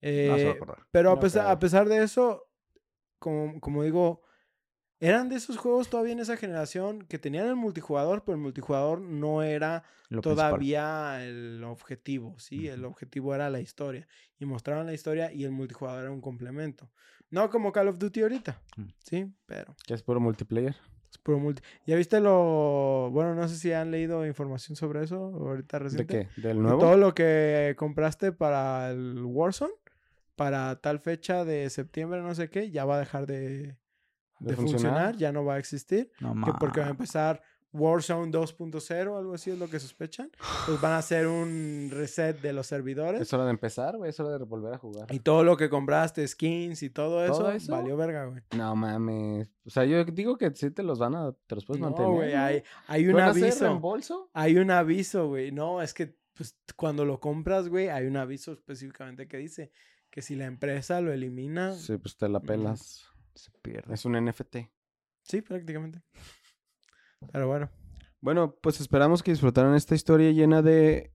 [0.02, 1.52] No se va a Eh, pero a, No pesar, creo.
[1.52, 2.48] a pesar de eso,
[3.18, 4.22] como, como digo,
[4.98, 9.00] eran de esos juegos todavía en esa generación que tenían el multijugador, pero el multijugador
[9.00, 10.50] no era Lo principal.
[10.50, 12.68] todavía el objetivo, ¿sí?
[12.68, 14.06] El objetivo era la historia.
[14.38, 16.90] Y mostraban la historia y el multijugador era un complemento.
[17.30, 18.84] No como Call of Duty ahorita, Mm.
[19.04, 19.32] ¿sí?
[19.46, 19.74] Pero...
[19.86, 20.76] Que es puro multiplayer.
[21.10, 21.62] Es puro multi.
[21.86, 23.08] ¿Ya viste lo...?
[23.12, 26.28] Bueno, no sé si han leído información sobre eso ahorita ¿De reciente.
[26.34, 26.40] qué?
[26.40, 26.78] ¿Del De nuevo?
[26.78, 29.72] Todo lo que compraste para el Warzone,
[30.40, 33.76] para tal fecha de septiembre, no sé qué, ya va a dejar de,
[34.38, 35.14] de funcionar?
[35.18, 36.10] ya no va a existir.
[36.18, 37.42] No Que porque va a empezar
[37.74, 40.30] Warzone 2.0, algo así es lo que sospechan.
[40.64, 43.20] Pues van a hacer un reset de los servidores.
[43.20, 44.08] Es hora de empezar, güey.
[44.08, 45.12] Es hora de volver a jugar.
[45.14, 47.72] Y todo lo que compraste, skins y todo eso, ¿Todo eso?
[47.72, 48.40] valió verga, güey.
[48.56, 49.52] No mames.
[49.66, 51.32] O sea, yo digo que sí te los van a...
[51.46, 52.08] Te los puedes mantener.
[52.08, 53.64] No, güey, hay, hay un ¿Van a hacer aviso.
[53.66, 54.30] reembolso?
[54.32, 55.52] Hay un aviso, güey.
[55.52, 59.70] No, es que pues, cuando lo compras, güey, hay un aviso específicamente que dice
[60.10, 63.06] que si la empresa lo elimina, sí, Sí, pues te la pelas.
[63.34, 63.94] Se pierde.
[63.94, 64.56] Es un NFT.
[65.46, 66.02] prácticamente.
[67.32, 67.70] Pero bueno,
[68.20, 71.12] Bueno, pues esperamos que disfrutaran esta historia llena de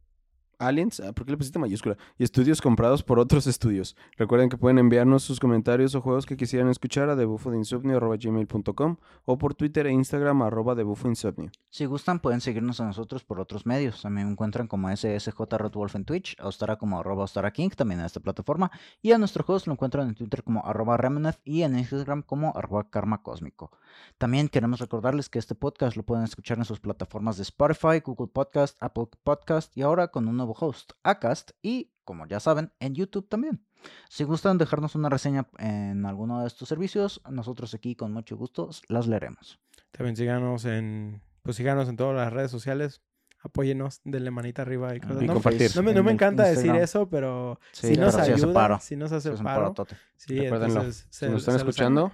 [0.60, 1.00] aliens.
[1.00, 1.98] Ah, ¿Por qué le pusiste mayúscula?
[2.18, 3.96] Y estudios comprados por otros estudios.
[4.18, 9.56] Recuerden que pueden enviarnos sus comentarios o juegos que quisieran escuchar a debufodeinsomnio.gmail.com o por
[9.56, 11.52] Twitter e Instagram arroba debufoinsomnio.
[11.70, 14.04] Si gustan, pueden seguirnos a nosotros por otros medios.
[14.06, 18.00] Mí me encuentran como SSJ Redwolf en Twitch, a Ostara como arroba Ostara King, también
[18.00, 18.72] en esta plataforma.
[19.02, 22.54] Y a nuestro host lo encuentran en Twitter como arroba Remenef y en Instagram como
[22.56, 23.72] arroba Karma Cósmico.
[24.18, 28.28] También queremos recordarles que este podcast lo pueden escuchar en sus plataformas de Spotify, Google
[28.28, 33.28] Podcast, Apple Podcast y ahora con un host, Acast, y como ya saben, en YouTube
[33.28, 33.66] también.
[34.10, 38.70] Si gustan dejarnos una reseña en alguno de estos servicios, nosotros aquí con mucho gusto
[38.90, 39.60] las leeremos.
[39.92, 43.02] también síganos en, pues síganos en todas las redes sociales.
[43.42, 45.22] Apóyenos, denle manita arriba y cosas.
[45.22, 45.70] Y no, compartir.
[45.76, 48.80] no me, no me encanta decir eso, pero Sí, si nos ayuda, paro.
[48.82, 49.74] si nos hace paro.
[50.18, 50.80] Sí, Recuérdenlo.
[50.80, 52.12] entonces, Si nos están escuchando,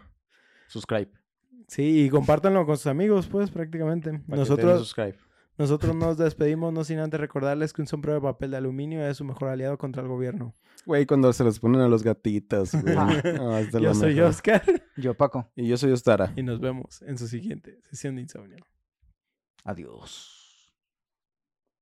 [0.68, 1.10] subscribe.
[1.68, 4.20] Sí, y compártanlo con sus amigos, pues, prácticamente.
[4.28, 4.94] para Nosotros.
[5.58, 9.18] Nosotros nos despedimos, no sin antes recordarles que un sombrero de papel de aluminio es
[9.18, 10.56] su mejor aliado contra el gobierno.
[10.86, 12.96] Güey, cuando se los ponen a los gatitos, güey.
[12.96, 14.30] Lo Yo soy mejor.
[14.30, 14.64] Oscar
[14.98, 15.52] Yo, Paco.
[15.56, 16.34] Y yo soy Ostara.
[16.36, 18.66] y nos vemos en su siguiente sesión de insomnio.
[19.64, 20.74] Adiós.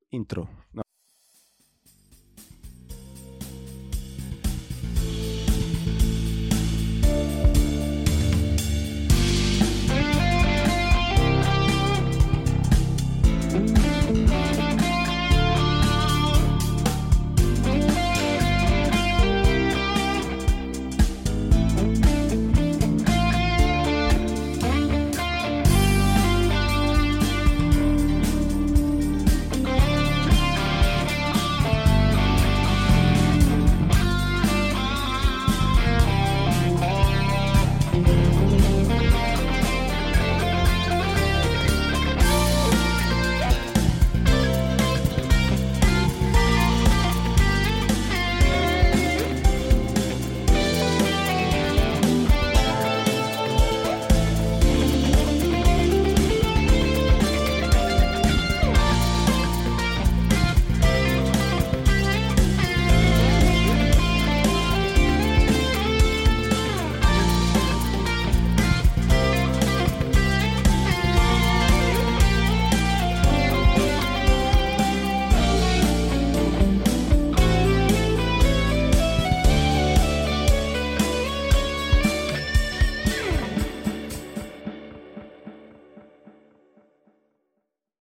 [0.09, 0.49] Intro.
[0.73, 0.81] No.